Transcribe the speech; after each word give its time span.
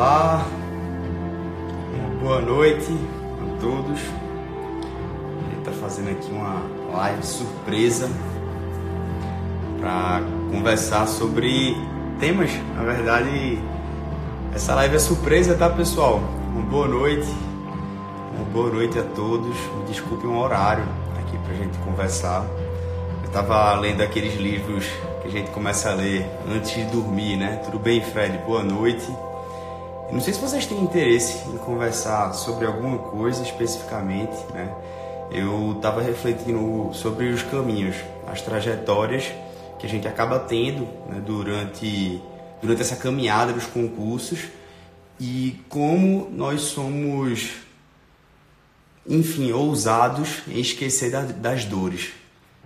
Olá, 0.00 0.46
boa 2.22 2.40
noite 2.40 2.90
a 2.90 3.60
todos. 3.60 4.00
A 4.00 5.50
gente 5.50 5.58
está 5.58 5.72
fazendo 5.72 6.08
aqui 6.08 6.32
uma 6.32 6.62
live 6.94 7.22
surpresa 7.22 8.08
para 9.78 10.22
conversar 10.50 11.06
sobre 11.06 11.76
temas. 12.18 12.50
Na 12.76 12.82
verdade, 12.82 13.62
essa 14.54 14.74
live 14.74 14.96
é 14.96 14.98
surpresa, 14.98 15.54
tá, 15.54 15.68
pessoal? 15.68 16.22
Uma 16.54 16.62
boa 16.62 16.88
noite, 16.88 17.28
uma 18.34 18.46
boa 18.46 18.70
noite 18.70 18.98
a 18.98 19.02
todos. 19.02 19.54
Me 19.76 19.84
desculpe 19.86 20.26
um 20.26 20.38
horário 20.38 20.84
aqui 21.18 21.36
para 21.36 21.52
a 21.52 21.56
gente 21.56 21.76
conversar. 21.80 22.46
Eu 23.20 23.26
estava 23.26 23.78
lendo 23.78 24.00
aqueles 24.00 24.34
livros 24.40 24.86
que 25.20 25.28
a 25.28 25.30
gente 25.30 25.50
começa 25.50 25.90
a 25.90 25.94
ler 25.94 26.24
antes 26.50 26.74
de 26.74 26.84
dormir, 26.86 27.36
né? 27.36 27.60
Tudo 27.66 27.78
bem, 27.78 28.00
Fred? 28.00 28.38
Boa 28.46 28.62
noite. 28.62 29.06
Eu 30.10 30.14
não 30.14 30.20
sei 30.20 30.34
se 30.34 30.40
vocês 30.40 30.66
têm 30.66 30.80
interesse 30.80 31.48
em 31.48 31.56
conversar 31.56 32.32
sobre 32.32 32.66
alguma 32.66 32.98
coisa 32.98 33.44
especificamente, 33.44 34.36
né? 34.52 34.68
Eu 35.30 35.74
estava 35.76 36.02
refletindo 36.02 36.90
sobre 36.92 37.28
os 37.28 37.44
caminhos, 37.44 37.94
as 38.26 38.42
trajetórias 38.42 39.30
que 39.78 39.86
a 39.86 39.88
gente 39.88 40.08
acaba 40.08 40.40
tendo 40.40 40.82
né, 41.08 41.22
durante, 41.24 42.20
durante 42.60 42.80
essa 42.80 42.96
caminhada 42.96 43.52
dos 43.52 43.66
concursos 43.66 44.48
e 45.20 45.60
como 45.68 46.28
nós 46.32 46.62
somos, 46.62 47.52
enfim, 49.08 49.52
ousados 49.52 50.42
em 50.48 50.58
esquecer 50.58 51.12
da, 51.12 51.22
das 51.22 51.64
dores. 51.64 52.10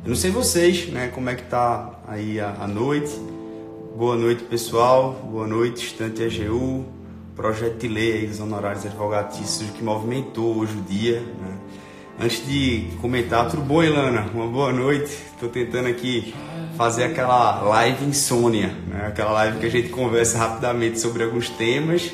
Eu 0.02 0.08
não 0.08 0.16
sei 0.16 0.30
vocês, 0.30 0.88
né, 0.88 1.08
como 1.08 1.28
é 1.28 1.34
que 1.34 1.42
tá 1.42 1.90
aí 2.08 2.40
a, 2.40 2.56
a 2.60 2.66
noite. 2.66 3.14
Boa 3.94 4.16
noite, 4.16 4.44
pessoal. 4.44 5.12
Boa 5.30 5.46
noite, 5.46 5.84
estante 5.84 6.22
AGU 6.22 7.03
projeto 7.36 7.78
de 7.78 7.88
lei 7.88 8.12
aí 8.12 8.26
dos 8.26 8.40
honorários 8.40 8.86
advogatícios 8.86 9.70
que 9.70 9.82
movimentou 9.82 10.58
hoje 10.58 10.76
o 10.76 10.82
dia. 10.82 11.20
Né? 11.20 11.56
Antes 12.20 12.46
de 12.46 12.88
comentar, 13.00 13.50
tudo 13.50 13.62
bom, 13.62 13.82
Ilana? 13.82 14.30
Uma 14.32 14.46
boa 14.46 14.72
noite. 14.72 15.10
Estou 15.32 15.48
tentando 15.48 15.88
aqui 15.88 16.32
fazer 16.76 17.04
aquela 17.04 17.60
live 17.62 18.04
insônia, 18.04 18.72
né? 18.86 19.06
aquela 19.08 19.32
live 19.32 19.58
que 19.58 19.66
a 19.66 19.70
gente 19.70 19.88
conversa 19.88 20.38
rapidamente 20.38 21.00
sobre 21.00 21.24
alguns 21.24 21.50
temas, 21.50 22.12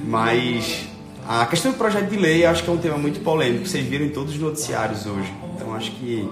mas 0.00 0.88
a 1.28 1.46
questão 1.46 1.72
do 1.72 1.78
projeto 1.78 2.10
de 2.10 2.16
lei 2.16 2.44
acho 2.44 2.64
que 2.64 2.70
é 2.70 2.72
um 2.72 2.78
tema 2.78 2.98
muito 2.98 3.20
polêmico, 3.20 3.66
vocês 3.66 3.84
viram 3.86 4.04
em 4.04 4.10
todos 4.10 4.34
os 4.34 4.40
noticiários 4.40 5.06
hoje. 5.06 5.32
Então 5.54 5.74
acho 5.74 5.92
que 5.92 6.28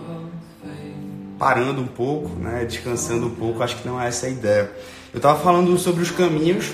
parando 1.39 1.81
um 1.81 1.87
pouco, 1.87 2.31
né, 2.37 2.65
descansando 2.65 3.27
um 3.27 3.35
pouco, 3.35 3.63
acho 3.63 3.77
que 3.77 3.87
não 3.87 4.01
é 4.01 4.09
essa 4.09 4.27
a 4.27 4.29
ideia. 4.29 4.71
Eu 5.13 5.19
estava 5.19 5.39
falando 5.39 5.77
sobre 5.79 6.03
os 6.03 6.11
caminhos 6.11 6.73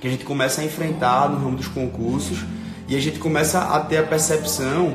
que 0.00 0.08
a 0.08 0.10
gente 0.10 0.24
começa 0.24 0.62
a 0.62 0.64
enfrentar 0.64 1.28
no 1.28 1.38
ramo 1.38 1.56
dos 1.56 1.68
concursos 1.68 2.38
e 2.88 2.96
a 2.96 3.00
gente 3.00 3.18
começa 3.18 3.60
a 3.60 3.80
ter 3.80 3.98
a 3.98 4.02
percepção 4.02 4.94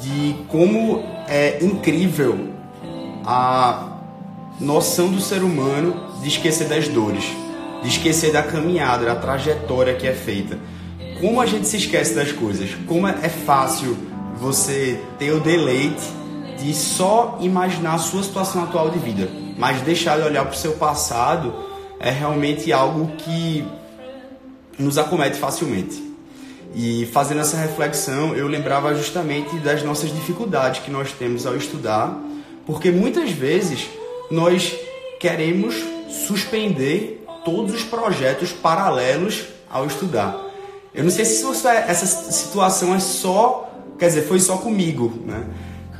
de 0.00 0.36
como 0.48 1.02
é 1.28 1.58
incrível 1.62 2.50
a 3.26 3.98
noção 4.60 5.10
do 5.10 5.20
ser 5.20 5.42
humano 5.42 5.94
de 6.22 6.28
esquecer 6.28 6.68
das 6.68 6.88
dores, 6.88 7.24
de 7.82 7.88
esquecer 7.88 8.32
da 8.32 8.42
caminhada, 8.42 9.04
da 9.04 9.16
trajetória 9.16 9.94
que 9.94 10.06
é 10.06 10.12
feita. 10.12 10.58
Como 11.20 11.40
a 11.40 11.46
gente 11.46 11.66
se 11.66 11.76
esquece 11.76 12.14
das 12.14 12.32
coisas, 12.32 12.70
como 12.86 13.08
é 13.08 13.28
fácil 13.28 13.96
você 14.36 15.00
ter 15.18 15.32
o 15.32 15.40
deleite 15.40 16.04
de 16.58 16.72
só 16.74 17.38
imaginar 17.40 17.94
a 17.94 17.98
sua 17.98 18.22
situação 18.22 18.62
atual 18.62 18.90
de 18.90 18.98
vida, 18.98 19.28
mas 19.58 19.80
deixar 19.82 20.18
de 20.18 20.26
olhar 20.26 20.44
para 20.44 20.54
o 20.54 20.56
seu 20.56 20.72
passado 20.72 21.52
é 22.00 22.10
realmente 22.10 22.72
algo 22.72 23.08
que 23.16 23.64
nos 24.78 24.98
acomete 24.98 25.38
facilmente. 25.38 26.02
E 26.74 27.06
fazendo 27.12 27.40
essa 27.40 27.56
reflexão, 27.56 28.34
eu 28.34 28.48
lembrava 28.48 28.94
justamente 28.94 29.56
das 29.58 29.82
nossas 29.82 30.12
dificuldades 30.12 30.80
que 30.80 30.90
nós 30.90 31.12
temos 31.12 31.46
ao 31.46 31.56
estudar, 31.56 32.18
porque 32.66 32.90
muitas 32.90 33.30
vezes 33.30 33.86
nós 34.30 34.74
queremos 35.20 35.74
suspender 36.26 37.24
todos 37.44 37.74
os 37.74 37.84
projetos 37.84 38.50
paralelos 38.50 39.44
ao 39.70 39.86
estudar. 39.86 40.40
Eu 40.92 41.04
não 41.04 41.10
sei 41.10 41.24
se 41.24 41.44
essa 41.66 42.06
situação 42.06 42.94
é 42.94 43.00
só, 43.00 43.70
quer 43.98 44.06
dizer, 44.06 44.22
foi 44.22 44.40
só 44.40 44.56
comigo, 44.56 45.12
né? 45.24 45.44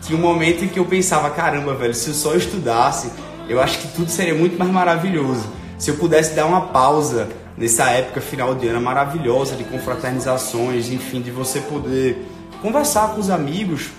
Tinha 0.02 0.18
um 0.18 0.22
momento 0.22 0.64
em 0.64 0.68
que 0.68 0.78
eu 0.78 0.84
pensava, 0.84 1.30
caramba, 1.30 1.74
velho, 1.74 1.94
se 1.94 2.08
eu 2.08 2.14
só 2.14 2.34
estudasse, 2.34 3.10
eu 3.48 3.60
acho 3.60 3.78
que 3.78 3.88
tudo 3.88 4.10
seria 4.10 4.34
muito 4.34 4.58
mais 4.58 4.70
maravilhoso. 4.70 5.46
Se 5.78 5.90
eu 5.90 5.96
pudesse 5.96 6.34
dar 6.34 6.46
uma 6.46 6.68
pausa 6.68 7.28
nessa 7.56 7.90
época 7.90 8.20
final 8.20 8.54
de 8.54 8.68
ano 8.68 8.80
maravilhosa 8.80 9.56
de 9.56 9.64
confraternizações, 9.64 10.90
enfim, 10.90 11.20
de 11.20 11.30
você 11.30 11.60
poder 11.60 12.26
conversar 12.60 13.14
com 13.14 13.20
os 13.20 13.30
amigos, 13.30 13.90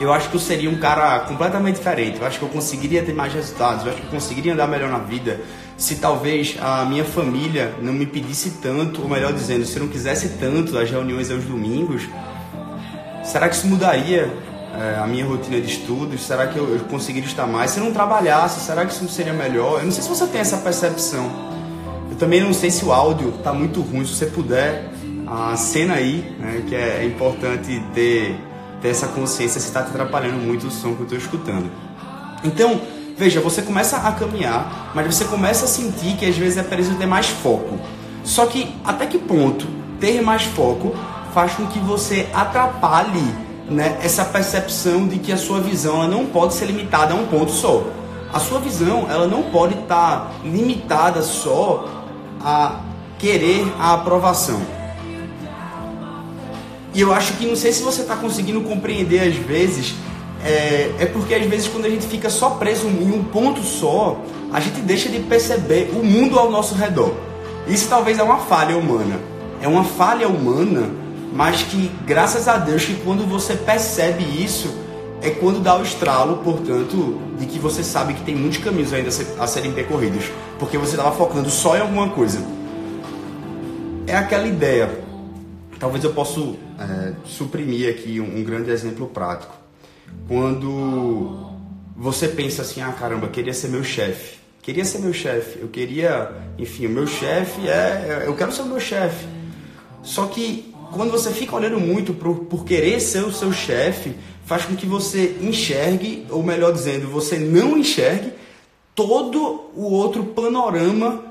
eu 0.00 0.12
acho 0.12 0.28
que 0.28 0.36
eu 0.36 0.40
seria 0.40 0.68
um 0.68 0.78
cara 0.78 1.20
completamente 1.20 1.76
diferente. 1.76 2.20
Eu 2.20 2.26
acho 2.26 2.38
que 2.38 2.44
eu 2.44 2.48
conseguiria 2.48 3.02
ter 3.02 3.14
mais 3.14 3.32
resultados, 3.32 3.84
eu 3.84 3.92
acho 3.92 4.00
que 4.00 4.06
eu 4.06 4.10
conseguiria 4.10 4.52
andar 4.52 4.66
melhor 4.66 4.90
na 4.90 4.98
vida 4.98 5.40
se 5.76 5.96
talvez 5.96 6.56
a 6.60 6.84
minha 6.84 7.04
família 7.04 7.74
não 7.80 7.92
me 7.92 8.06
pedisse 8.06 8.58
tanto, 8.62 9.02
ou 9.02 9.08
melhor 9.08 9.32
dizendo, 9.32 9.64
se 9.64 9.78
não 9.78 9.88
quisesse 9.88 10.30
tanto 10.40 10.78
as 10.78 10.90
reuniões 10.90 11.30
aos 11.30 11.44
domingos. 11.44 12.02
Será 13.24 13.48
que 13.48 13.56
isso 13.56 13.66
mudaria 13.66 14.32
é, 14.74 14.98
a 15.00 15.06
minha 15.06 15.24
rotina 15.24 15.60
de 15.60 15.66
estudos? 15.66 16.24
Será 16.24 16.46
que 16.46 16.56
eu, 16.56 16.74
eu 16.74 16.80
conseguiria 16.84 17.28
estar 17.28 17.46
mais? 17.46 17.72
Se 17.72 17.80
eu 17.80 17.84
não 17.84 17.92
trabalhasse, 17.92 18.60
será 18.60 18.84
que 18.84 18.92
isso 18.92 19.02
não 19.02 19.10
seria 19.10 19.32
melhor? 19.32 19.80
Eu 19.80 19.86
não 19.86 19.92
sei 19.92 20.02
se 20.02 20.08
você 20.08 20.26
tem 20.26 20.40
essa 20.40 20.58
percepção. 20.58 21.53
Eu 22.14 22.18
também 22.18 22.40
não 22.40 22.54
sei 22.54 22.70
se 22.70 22.84
o 22.84 22.92
áudio 22.92 23.30
está 23.30 23.52
muito 23.52 23.80
ruim, 23.80 24.06
se 24.06 24.14
você 24.14 24.26
puder, 24.26 24.88
a 25.26 25.56
cena 25.56 25.94
aí, 25.94 26.24
né, 26.38 26.62
que 26.64 26.72
é 26.72 27.04
importante 27.04 27.82
ter, 27.92 28.38
ter 28.80 28.88
essa 28.88 29.08
consciência 29.08 29.60
se 29.60 29.66
está 29.66 29.82
te 29.82 29.90
atrapalhando 29.90 30.36
muito 30.36 30.68
o 30.68 30.70
som 30.70 30.94
que 30.94 31.00
eu 31.00 31.06
estou 31.06 31.18
escutando. 31.18 31.68
Então, 32.44 32.80
veja, 33.18 33.40
você 33.40 33.62
começa 33.62 33.96
a 33.96 34.12
caminhar, 34.12 34.92
mas 34.94 35.12
você 35.12 35.24
começa 35.24 35.64
a 35.64 35.68
sentir 35.68 36.16
que 36.16 36.24
às 36.24 36.36
vezes 36.36 36.56
é 36.56 36.62
preciso 36.62 36.96
ter 36.96 37.06
mais 37.06 37.26
foco. 37.26 37.80
Só 38.22 38.46
que 38.46 38.72
até 38.84 39.06
que 39.06 39.18
ponto 39.18 39.66
ter 39.98 40.22
mais 40.22 40.44
foco 40.44 40.94
faz 41.32 41.54
com 41.54 41.66
que 41.66 41.80
você 41.80 42.28
atrapalhe 42.32 43.26
né, 43.68 43.98
essa 44.00 44.24
percepção 44.24 45.08
de 45.08 45.18
que 45.18 45.32
a 45.32 45.36
sua 45.36 45.60
visão 45.60 46.06
não 46.06 46.26
pode 46.26 46.54
ser 46.54 46.66
limitada 46.66 47.12
a 47.12 47.16
um 47.16 47.26
ponto 47.26 47.50
só. 47.50 47.82
A 48.32 48.38
sua 48.38 48.60
visão 48.60 49.06
ela 49.10 49.26
não 49.26 49.42
pode 49.44 49.74
estar 49.74 50.20
tá 50.20 50.30
limitada 50.44 51.20
só 51.20 51.93
a 52.44 52.80
querer 53.18 53.66
a 53.78 53.94
aprovação. 53.94 54.60
E 56.94 57.00
eu 57.00 57.12
acho 57.12 57.32
que 57.34 57.46
não 57.46 57.56
sei 57.56 57.72
se 57.72 57.82
você 57.82 58.02
está 58.02 58.14
conseguindo 58.14 58.60
compreender 58.60 59.20
às 59.20 59.34
vezes, 59.34 59.94
é, 60.44 60.92
é, 61.00 61.06
porque 61.06 61.34
às 61.34 61.44
vezes 61.46 61.66
quando 61.66 61.86
a 61.86 61.90
gente 61.90 62.06
fica 62.06 62.28
só 62.28 62.50
preso 62.50 62.86
em 62.86 63.10
um 63.10 63.24
ponto 63.24 63.62
só, 63.62 64.20
a 64.52 64.60
gente 64.60 64.80
deixa 64.82 65.08
de 65.08 65.18
perceber 65.20 65.90
o 65.92 66.04
mundo 66.04 66.38
ao 66.38 66.50
nosso 66.50 66.74
redor. 66.74 67.14
Isso 67.66 67.88
talvez 67.88 68.18
é 68.18 68.22
uma 68.22 68.38
falha 68.38 68.76
humana. 68.76 69.18
É 69.60 69.66
uma 69.66 69.82
falha 69.82 70.28
humana, 70.28 70.90
mas 71.32 71.62
que 71.62 71.90
graças 72.06 72.46
a 72.46 72.58
Deus 72.58 72.84
que 72.84 72.94
quando 72.96 73.26
você 73.26 73.54
percebe 73.54 74.22
isso, 74.22 74.83
é 75.24 75.30
quando 75.30 75.58
dá 75.58 75.78
o 75.78 75.82
estralo, 75.82 76.36
portanto, 76.44 77.18
de 77.38 77.46
que 77.46 77.58
você 77.58 77.82
sabe 77.82 78.12
que 78.12 78.22
tem 78.22 78.36
muitos 78.36 78.58
caminhos 78.58 78.92
ainda 78.92 79.08
a 79.38 79.46
serem 79.46 79.72
percorridos, 79.72 80.26
porque 80.58 80.76
você 80.76 80.96
estava 80.96 81.16
focando 81.16 81.48
só 81.48 81.74
em 81.76 81.80
alguma 81.80 82.10
coisa. 82.10 82.44
É 84.06 84.14
aquela 84.14 84.46
ideia. 84.46 85.02
Talvez 85.80 86.04
eu 86.04 86.12
possa 86.12 86.40
é, 86.40 87.14
suprimir 87.24 87.88
aqui 87.88 88.20
um, 88.20 88.38
um 88.38 88.44
grande 88.44 88.70
exemplo 88.70 89.06
prático. 89.06 89.54
Quando 90.28 91.50
você 91.96 92.28
pensa 92.28 92.60
assim, 92.60 92.82
ah 92.82 92.92
caramba, 92.92 93.26
queria 93.28 93.54
ser 93.54 93.68
meu 93.68 93.82
chefe. 93.82 94.38
Queria 94.60 94.84
ser 94.84 94.98
meu 94.98 95.14
chefe. 95.14 95.58
Eu 95.58 95.68
queria, 95.68 96.32
enfim, 96.58 96.86
o 96.86 96.90
meu 96.90 97.06
chefe 97.06 97.66
é. 97.66 98.24
Eu 98.26 98.34
quero 98.34 98.52
ser 98.52 98.62
o 98.62 98.66
meu 98.66 98.80
chefe. 98.80 99.26
Só 100.02 100.26
que 100.26 100.74
quando 100.92 101.10
você 101.10 101.30
fica 101.30 101.56
olhando 101.56 101.80
muito 101.80 102.12
por, 102.12 102.44
por 102.44 102.64
querer 102.64 103.00
ser 103.00 103.24
o 103.24 103.32
seu 103.32 103.52
chefe, 103.52 104.14
faz 104.44 104.64
com 104.64 104.76
que 104.76 104.86
você 104.86 105.36
enxergue, 105.40 106.26
ou 106.30 106.42
melhor 106.42 106.72
dizendo, 106.72 107.08
você 107.08 107.38
não 107.38 107.78
enxergue 107.78 108.32
todo 108.94 109.70
o 109.74 109.90
outro 109.90 110.24
panorama 110.24 111.24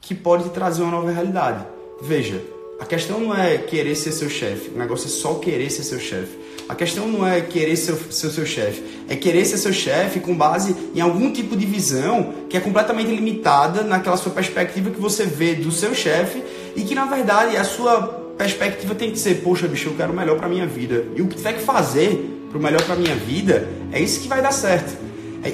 que 0.00 0.14
pode 0.14 0.50
trazer 0.50 0.82
uma 0.82 0.90
nova 0.90 1.10
realidade. 1.10 1.64
Veja, 2.00 2.42
a 2.78 2.84
questão 2.84 3.18
não 3.18 3.34
é 3.34 3.56
querer 3.56 3.94
ser 3.94 4.12
seu 4.12 4.28
chefe, 4.28 4.70
o 4.74 4.78
negócio 4.78 5.06
é 5.06 5.10
só 5.10 5.34
querer 5.34 5.70
ser 5.70 5.82
seu 5.82 5.98
chefe. 5.98 6.46
A 6.68 6.74
questão 6.74 7.06
não 7.06 7.26
é 7.26 7.40
querer 7.40 7.76
ser, 7.76 7.94
ser 8.10 8.28
seu 8.30 8.44
chefe, 8.44 8.82
é 9.08 9.14
querer 9.14 9.44
ser 9.44 9.56
seu 9.56 9.72
chefe 9.72 10.18
com 10.18 10.36
base 10.36 10.74
em 10.94 11.00
algum 11.00 11.32
tipo 11.32 11.56
de 11.56 11.64
visão 11.64 12.34
que 12.50 12.56
é 12.56 12.60
completamente 12.60 13.08
limitada 13.08 13.82
naquela 13.82 14.16
sua 14.16 14.32
perspectiva 14.32 14.90
que 14.90 15.00
você 15.00 15.24
vê 15.24 15.54
do 15.54 15.70
seu 15.70 15.94
chefe 15.94 16.42
e 16.74 16.82
que 16.82 16.94
na 16.94 17.04
verdade 17.06 17.56
a 17.56 17.62
sua 17.62 18.02
perspectiva 18.36 18.94
tem 18.94 19.10
que 19.10 19.18
ser, 19.18 19.36
poxa, 19.36 19.66
bicho, 19.68 19.88
eu 19.88 19.94
quero 19.94 20.12
o 20.12 20.16
melhor 20.16 20.36
para 20.36 20.48
minha 20.48 20.66
vida. 20.66 21.06
E 21.14 21.22
o 21.22 21.28
que 21.28 21.36
tiver 21.36 21.54
que 21.54 21.62
fazer 21.62 22.35
para 22.56 22.58
o 22.58 22.62
melhor 22.62 22.82
para 22.84 22.96
minha 22.96 23.14
vida, 23.14 23.68
é 23.92 24.00
isso 24.00 24.20
que 24.20 24.28
vai 24.28 24.40
dar 24.40 24.52
certo. 24.52 24.96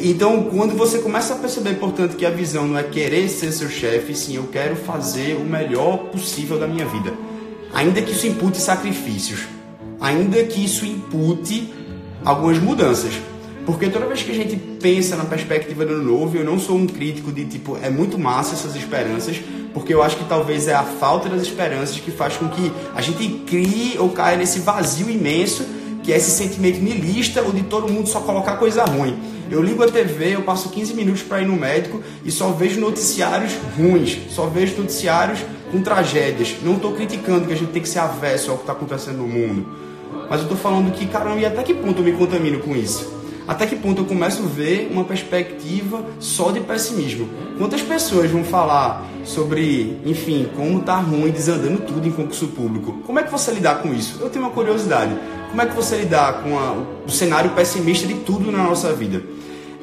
Então, 0.02 0.44
quando 0.44 0.76
você 0.76 0.98
começa 0.98 1.34
a 1.34 1.36
perceber, 1.36 1.74
portanto, 1.74 2.16
que 2.16 2.24
a 2.24 2.30
visão 2.30 2.66
não 2.66 2.78
é 2.78 2.82
querer 2.82 3.28
ser 3.28 3.52
seu 3.52 3.68
chefe, 3.68 4.14
sim, 4.14 4.36
eu 4.36 4.44
quero 4.44 4.76
fazer 4.76 5.36
o 5.36 5.44
melhor 5.44 5.98
possível 6.10 6.58
da 6.58 6.66
minha 6.66 6.86
vida. 6.86 7.12
Ainda 7.74 8.00
que 8.00 8.12
isso 8.12 8.26
impute 8.26 8.58
sacrifícios, 8.58 9.40
ainda 10.00 10.42
que 10.44 10.64
isso 10.64 10.86
impute 10.86 11.72
algumas 12.24 12.58
mudanças. 12.58 13.12
Porque 13.66 13.88
toda 13.88 14.06
vez 14.06 14.22
que 14.22 14.30
a 14.30 14.34
gente 14.34 14.56
pensa 14.56 15.16
na 15.16 15.24
perspectiva 15.24 15.84
do 15.84 15.98
novo, 15.98 16.36
eu 16.36 16.44
não 16.44 16.58
sou 16.58 16.76
um 16.76 16.86
crítico 16.86 17.30
de 17.30 17.44
tipo, 17.44 17.78
é 17.82 17.90
muito 17.90 18.18
massa 18.18 18.54
essas 18.54 18.74
esperanças, 18.76 19.40
porque 19.74 19.92
eu 19.92 20.02
acho 20.02 20.16
que 20.16 20.24
talvez 20.24 20.68
é 20.68 20.74
a 20.74 20.82
falta 20.82 21.28
das 21.28 21.42
esperanças 21.42 21.98
que 21.98 22.10
faz 22.10 22.36
com 22.36 22.48
que 22.48 22.72
a 22.94 23.00
gente 23.00 23.28
crie 23.46 23.96
ou 23.98 24.10
caia 24.10 24.36
nesse 24.36 24.60
vazio 24.60 25.08
imenso, 25.10 25.64
que 26.02 26.12
é 26.12 26.16
esse 26.16 26.30
sentimento 26.30 26.80
nilista 26.80 27.42
ou 27.42 27.52
de 27.52 27.62
todo 27.62 27.92
mundo 27.92 28.08
só 28.08 28.20
colocar 28.20 28.56
coisa 28.56 28.84
ruim. 28.84 29.16
Eu 29.50 29.62
ligo 29.62 29.82
a 29.82 29.88
TV, 29.88 30.34
eu 30.34 30.42
passo 30.42 30.70
15 30.70 30.94
minutos 30.94 31.22
para 31.22 31.42
ir 31.42 31.46
no 31.46 31.56
médico 31.56 32.02
e 32.24 32.30
só 32.30 32.48
vejo 32.48 32.80
noticiários 32.80 33.52
ruins, 33.76 34.18
só 34.30 34.46
vejo 34.46 34.78
noticiários 34.78 35.40
com 35.70 35.82
tragédias. 35.82 36.56
Não 36.62 36.76
estou 36.76 36.92
criticando 36.92 37.46
que 37.46 37.52
a 37.52 37.56
gente 37.56 37.70
tem 37.70 37.82
que 37.82 37.88
ser 37.88 37.98
avesso 37.98 38.50
ao 38.50 38.56
que 38.56 38.62
está 38.62 38.72
acontecendo 38.72 39.18
no 39.18 39.28
mundo, 39.28 39.66
mas 40.28 40.40
eu 40.40 40.44
estou 40.44 40.56
falando 40.56 40.90
que, 40.92 41.06
caramba, 41.06 41.40
e 41.40 41.44
até 41.44 41.62
que 41.62 41.74
ponto 41.74 42.00
eu 42.00 42.04
me 42.04 42.12
contamino 42.12 42.60
com 42.60 42.74
isso? 42.74 43.22
Até 43.46 43.66
que 43.66 43.74
ponto 43.74 44.02
eu 44.02 44.06
começo 44.06 44.42
a 44.42 44.46
ver 44.46 44.88
uma 44.92 45.04
perspectiva 45.04 46.04
só 46.20 46.52
de 46.52 46.60
pessimismo? 46.60 47.28
Quantas 47.58 47.82
pessoas 47.82 48.30
vão 48.30 48.44
falar 48.44 49.04
sobre, 49.24 49.98
enfim, 50.06 50.48
como 50.56 50.80
tá 50.80 50.96
ruim, 50.96 51.30
desandando 51.30 51.80
tudo 51.80 52.06
em 52.06 52.12
concurso 52.12 52.48
público? 52.48 53.02
Como 53.04 53.18
é 53.18 53.22
que 53.22 53.30
você 53.30 53.50
lidar 53.50 53.82
com 53.82 53.92
isso? 53.92 54.18
Eu 54.20 54.30
tenho 54.30 54.44
uma 54.44 54.52
curiosidade. 54.52 55.14
Como 55.52 55.60
é 55.60 55.66
que 55.66 55.76
você 55.76 55.96
lidar 55.96 56.42
com 56.42 56.58
a, 56.58 56.72
o 57.06 57.10
cenário 57.10 57.50
pessimista 57.50 58.06
de 58.06 58.14
tudo 58.14 58.50
na 58.50 58.62
nossa 58.62 58.90
vida? 58.94 59.22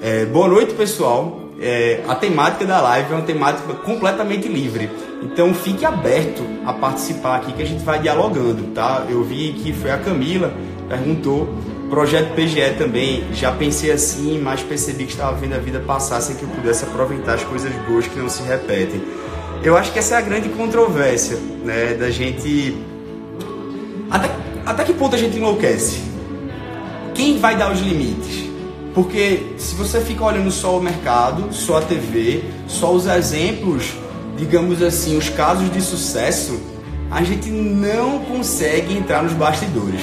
É, 0.01 0.25
boa 0.25 0.47
noite, 0.47 0.73
pessoal. 0.73 1.41
É, 1.61 2.01
a 2.07 2.15
temática 2.15 2.65
da 2.65 2.81
live 2.81 3.13
é 3.13 3.15
uma 3.15 3.21
temática 3.21 3.71
completamente 3.75 4.47
livre. 4.47 4.89
Então 5.21 5.53
fique 5.53 5.85
aberto 5.85 6.41
a 6.65 6.73
participar 6.73 7.35
aqui 7.35 7.53
que 7.53 7.61
a 7.61 7.65
gente 7.67 7.83
vai 7.83 7.99
dialogando, 7.99 8.73
tá? 8.73 9.05
Eu 9.07 9.23
vi 9.23 9.53
que 9.53 9.71
foi 9.71 9.91
a 9.91 9.99
Camila 9.99 10.51
perguntou 10.87 11.47
Projeto 11.87 12.33
PGE 12.33 12.75
também, 12.75 13.23
já 13.31 13.51
pensei 13.51 13.91
assim, 13.91 14.39
mas 14.39 14.63
percebi 14.63 15.05
que 15.05 15.11
estava 15.11 15.37
vendo 15.37 15.53
a 15.53 15.59
vida 15.59 15.79
passar 15.79 16.19
sem 16.19 16.35
que 16.35 16.41
eu 16.41 16.49
pudesse 16.49 16.83
aproveitar 16.83 17.35
as 17.35 17.43
coisas 17.43 17.71
boas 17.87 18.07
que 18.07 18.17
não 18.17 18.27
se 18.27 18.41
repetem. 18.41 19.03
Eu 19.63 19.77
acho 19.77 19.93
que 19.93 19.99
essa 19.99 20.15
é 20.15 20.17
a 20.17 20.21
grande 20.21 20.49
controvérsia, 20.49 21.37
né, 21.63 21.93
da 21.93 22.09
gente... 22.09 22.75
Até, 24.09 24.29
até 24.65 24.83
que 24.83 24.93
ponto 24.93 25.15
a 25.15 25.19
gente 25.19 25.37
enlouquece? 25.37 25.99
Quem 27.13 27.39
vai 27.39 27.57
dar 27.57 27.71
os 27.71 27.79
limites? 27.79 28.49
Porque 28.93 29.53
se 29.57 29.75
você 29.75 30.01
fica 30.01 30.23
olhando 30.23 30.51
só 30.51 30.77
o 30.77 30.81
mercado, 30.81 31.53
só 31.53 31.77
a 31.77 31.81
TV, 31.81 32.43
só 32.67 32.91
os 32.93 33.05
exemplos, 33.05 33.93
digamos 34.37 34.81
assim, 34.81 35.17
os 35.17 35.29
casos 35.29 35.71
de 35.71 35.81
sucesso, 35.81 36.59
a 37.11 37.23
gente 37.23 37.49
não 37.49 38.19
consegue 38.19 38.95
entrar 38.95 39.23
nos 39.23 39.33
bastidores. 39.33 40.01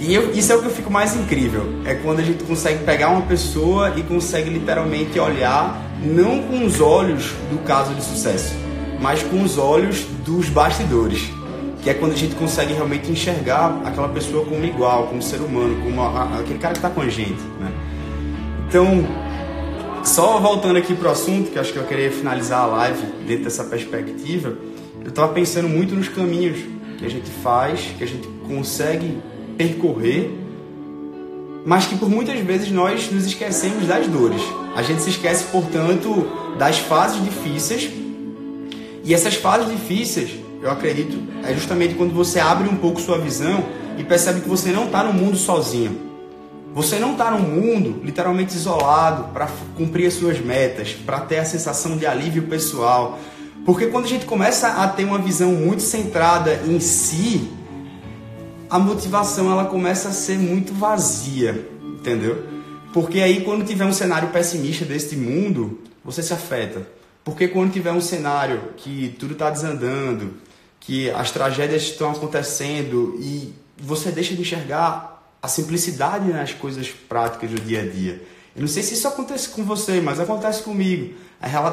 E 0.00 0.14
eu, 0.14 0.32
isso 0.32 0.52
é 0.52 0.56
o 0.56 0.60
que 0.60 0.66
eu 0.66 0.70
fico 0.70 0.90
mais 0.90 1.16
incrível, 1.16 1.82
é 1.84 1.94
quando 1.94 2.20
a 2.20 2.22
gente 2.22 2.44
consegue 2.44 2.84
pegar 2.84 3.08
uma 3.08 3.22
pessoa 3.22 3.94
e 3.96 4.02
consegue 4.02 4.48
literalmente 4.48 5.18
olhar 5.18 5.82
não 6.00 6.42
com 6.42 6.64
os 6.64 6.80
olhos 6.80 7.32
do 7.50 7.58
caso 7.64 7.92
de 7.94 8.02
sucesso, 8.02 8.54
mas 9.00 9.22
com 9.24 9.42
os 9.42 9.58
olhos 9.58 10.04
dos 10.24 10.48
bastidores, 10.48 11.30
que 11.82 11.90
é 11.90 11.94
quando 11.94 12.12
a 12.12 12.16
gente 12.16 12.34
consegue 12.34 12.72
realmente 12.72 13.10
enxergar 13.10 13.80
aquela 13.84 14.08
pessoa 14.08 14.44
como 14.44 14.64
igual, 14.64 15.06
como 15.06 15.22
ser 15.22 15.40
humano, 15.40 15.80
como 15.82 16.00
a, 16.02 16.40
aquele 16.40 16.58
cara 16.58 16.72
que 16.72 16.78
está 16.78 16.90
com 16.90 17.00
a 17.00 17.08
gente, 17.08 17.40
né? 17.60 17.72
Então, 18.68 19.06
só 20.04 20.38
voltando 20.38 20.76
aqui 20.76 20.94
pro 20.94 21.10
assunto, 21.10 21.50
que 21.50 21.58
acho 21.58 21.72
que 21.72 21.78
eu 21.78 21.84
queria 21.84 22.10
finalizar 22.10 22.62
a 22.62 22.66
live 22.66 23.02
dentro 23.26 23.44
dessa 23.44 23.64
perspectiva, 23.64 24.56
eu 25.02 25.08
estava 25.08 25.32
pensando 25.32 25.68
muito 25.68 25.94
nos 25.94 26.08
caminhos 26.08 26.58
que 26.98 27.06
a 27.06 27.08
gente 27.08 27.30
faz, 27.42 27.80
que 27.96 28.04
a 28.04 28.06
gente 28.06 28.28
consegue 28.46 29.18
percorrer, 29.56 30.30
mas 31.64 31.86
que 31.86 31.96
por 31.96 32.08
muitas 32.08 32.38
vezes 32.40 32.70
nós 32.70 33.10
nos 33.10 33.26
esquecemos 33.26 33.86
das 33.86 34.06
dores. 34.06 34.42
A 34.74 34.82
gente 34.82 35.02
se 35.02 35.10
esquece, 35.10 35.44
portanto, 35.52 36.26
das 36.58 36.78
fases 36.78 37.22
difíceis. 37.22 37.90
E 39.04 39.14
essas 39.14 39.34
fases 39.34 39.70
difíceis, 39.70 40.30
eu 40.60 40.70
acredito, 40.70 41.16
é 41.44 41.54
justamente 41.54 41.94
quando 41.94 42.12
você 42.12 42.40
abre 42.40 42.68
um 42.68 42.76
pouco 42.76 43.00
sua 43.00 43.18
visão 43.18 43.64
e 43.96 44.04
percebe 44.04 44.40
que 44.40 44.48
você 44.48 44.70
não 44.70 44.86
está 44.86 45.04
no 45.04 45.12
mundo 45.12 45.36
sozinho. 45.36 46.08
Você 46.74 46.98
não 46.98 47.12
está 47.12 47.30
no 47.30 47.38
mundo 47.38 48.00
literalmente 48.04 48.54
isolado 48.54 49.32
para 49.32 49.48
cumprir 49.76 50.06
as 50.06 50.14
suas 50.14 50.38
metas, 50.38 50.92
para 50.92 51.20
ter 51.20 51.38
a 51.38 51.44
sensação 51.44 51.96
de 51.96 52.06
alívio 52.06 52.44
pessoal. 52.44 53.18
Porque 53.64 53.86
quando 53.86 54.04
a 54.04 54.08
gente 54.08 54.26
começa 54.26 54.68
a 54.68 54.88
ter 54.88 55.04
uma 55.04 55.18
visão 55.18 55.52
muito 55.52 55.82
centrada 55.82 56.60
em 56.66 56.78
si, 56.78 57.50
a 58.68 58.78
motivação 58.78 59.50
ela 59.50 59.64
começa 59.64 60.08
a 60.08 60.12
ser 60.12 60.38
muito 60.38 60.72
vazia, 60.74 61.68
entendeu? 61.82 62.44
Porque 62.92 63.20
aí 63.20 63.42
quando 63.42 63.64
tiver 63.64 63.84
um 63.84 63.92
cenário 63.92 64.28
pessimista 64.28 64.84
deste 64.84 65.16
mundo, 65.16 65.80
você 66.04 66.22
se 66.22 66.32
afeta. 66.32 66.86
Porque 67.24 67.48
quando 67.48 67.72
tiver 67.72 67.92
um 67.92 68.00
cenário 68.00 68.60
que 68.76 69.14
tudo 69.18 69.32
está 69.32 69.50
desandando, 69.50 70.34
que 70.88 71.10
as 71.10 71.30
tragédias 71.30 71.82
estão 71.82 72.12
acontecendo 72.12 73.14
e 73.20 73.52
você 73.76 74.10
deixa 74.10 74.34
de 74.34 74.40
enxergar 74.40 75.22
a 75.42 75.46
simplicidade 75.46 76.32
nas 76.32 76.54
coisas 76.54 76.88
práticas 76.88 77.50
do 77.50 77.60
dia 77.60 77.82
a 77.82 77.86
dia. 77.86 78.22
Eu 78.56 78.62
não 78.62 78.68
sei 78.68 78.82
se 78.82 78.94
isso 78.94 79.06
acontece 79.06 79.50
com 79.50 79.62
você, 79.64 80.00
mas 80.00 80.18
acontece 80.18 80.62
comigo. 80.62 81.12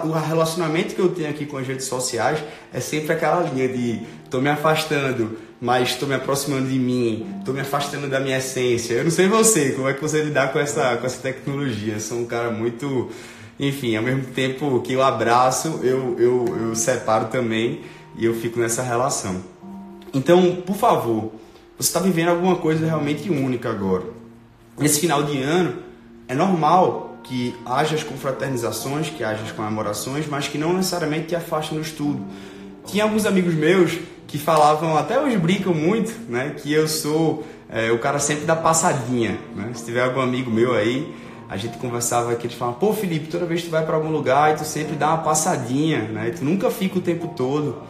O 0.03 0.11
relacionamento 0.11 0.93
que 0.93 0.99
eu 0.99 1.07
tenho 1.07 1.29
aqui 1.29 1.45
com 1.45 1.55
as 1.55 1.65
redes 1.65 1.85
sociais 1.85 2.43
é 2.73 2.81
sempre 2.81 3.13
aquela 3.13 3.39
linha 3.49 3.69
de 3.69 4.01
estou 4.25 4.41
me 4.41 4.49
afastando, 4.49 5.37
mas 5.61 5.91
estou 5.91 6.09
me 6.09 6.15
aproximando 6.15 6.67
de 6.67 6.77
mim, 6.77 7.37
estou 7.39 7.53
me 7.53 7.61
afastando 7.61 8.09
da 8.09 8.19
minha 8.19 8.39
essência. 8.39 8.95
Eu 8.95 9.05
não 9.05 9.11
sei 9.11 9.29
você, 9.29 9.71
como 9.71 9.87
é 9.87 9.93
que 9.93 10.01
você 10.01 10.21
lidar 10.23 10.51
com 10.51 10.59
essa, 10.59 10.97
com 10.97 11.05
essa 11.05 11.21
tecnologia. 11.21 11.93
Eu 11.93 11.99
sou 12.01 12.19
um 12.19 12.25
cara 12.25 12.51
muito. 12.51 13.09
Enfim, 13.57 13.95
ao 13.95 14.03
mesmo 14.03 14.25
tempo 14.33 14.81
que 14.81 14.91
eu 14.91 15.01
abraço, 15.01 15.79
eu, 15.81 16.17
eu, 16.19 16.67
eu 16.67 16.75
separo 16.75 17.27
também 17.27 17.79
e 18.17 18.25
eu 18.25 18.33
fico 18.33 18.59
nessa 18.59 18.81
relação. 18.81 19.41
Então, 20.13 20.57
por 20.65 20.75
favor, 20.75 21.31
você 21.77 21.89
está 21.89 21.99
vivendo 21.99 22.29
alguma 22.29 22.55
coisa 22.55 22.85
realmente 22.85 23.29
única 23.29 23.69
agora. 23.69 24.03
Nesse 24.77 24.99
final 24.99 25.23
de 25.23 25.41
ano, 25.41 25.79
é 26.27 26.33
normal 26.33 27.17
que 27.23 27.55
haja 27.65 27.95
as 27.95 28.03
confraternizações, 28.03 29.09
que 29.09 29.23
haja 29.23 29.43
as 29.43 29.51
comemorações, 29.51 30.27
mas 30.27 30.47
que 30.47 30.57
não 30.57 30.73
necessariamente 30.73 31.27
te 31.27 31.35
afastem 31.35 31.77
do 31.77 31.83
estudo. 31.83 32.23
Tinha 32.85 33.03
alguns 33.03 33.25
amigos 33.25 33.53
meus 33.53 33.97
que 34.27 34.37
falavam, 34.37 34.97
até 34.97 35.19
hoje 35.19 35.37
brincam 35.37 35.73
muito, 35.73 36.13
né, 36.29 36.55
que 36.57 36.71
eu 36.71 36.87
sou 36.87 37.45
é, 37.69 37.91
o 37.91 37.99
cara 37.99 38.19
sempre 38.19 38.45
da 38.45 38.55
passadinha. 38.55 39.37
Né? 39.55 39.71
Se 39.73 39.85
tiver 39.85 40.03
algum 40.03 40.21
amigo 40.21 40.51
meu 40.51 40.73
aí, 40.73 41.13
a 41.49 41.57
gente 41.57 41.77
conversava 41.77 42.31
aqui, 42.31 42.47
eles 42.47 42.57
falavam, 42.57 42.79
pô 42.79 42.93
Felipe, 42.93 43.27
toda 43.27 43.45
vez 43.45 43.61
que 43.61 43.67
tu 43.67 43.71
vai 43.71 43.85
para 43.85 43.95
algum 43.95 44.09
lugar 44.09 44.55
tu 44.55 44.65
sempre 44.65 44.95
dá 44.95 45.09
uma 45.09 45.17
passadinha, 45.19 46.03
né? 46.03 46.31
tu 46.31 46.43
nunca 46.43 46.71
fica 46.71 46.97
o 46.97 47.01
tempo 47.01 47.27
todo. 47.35 47.81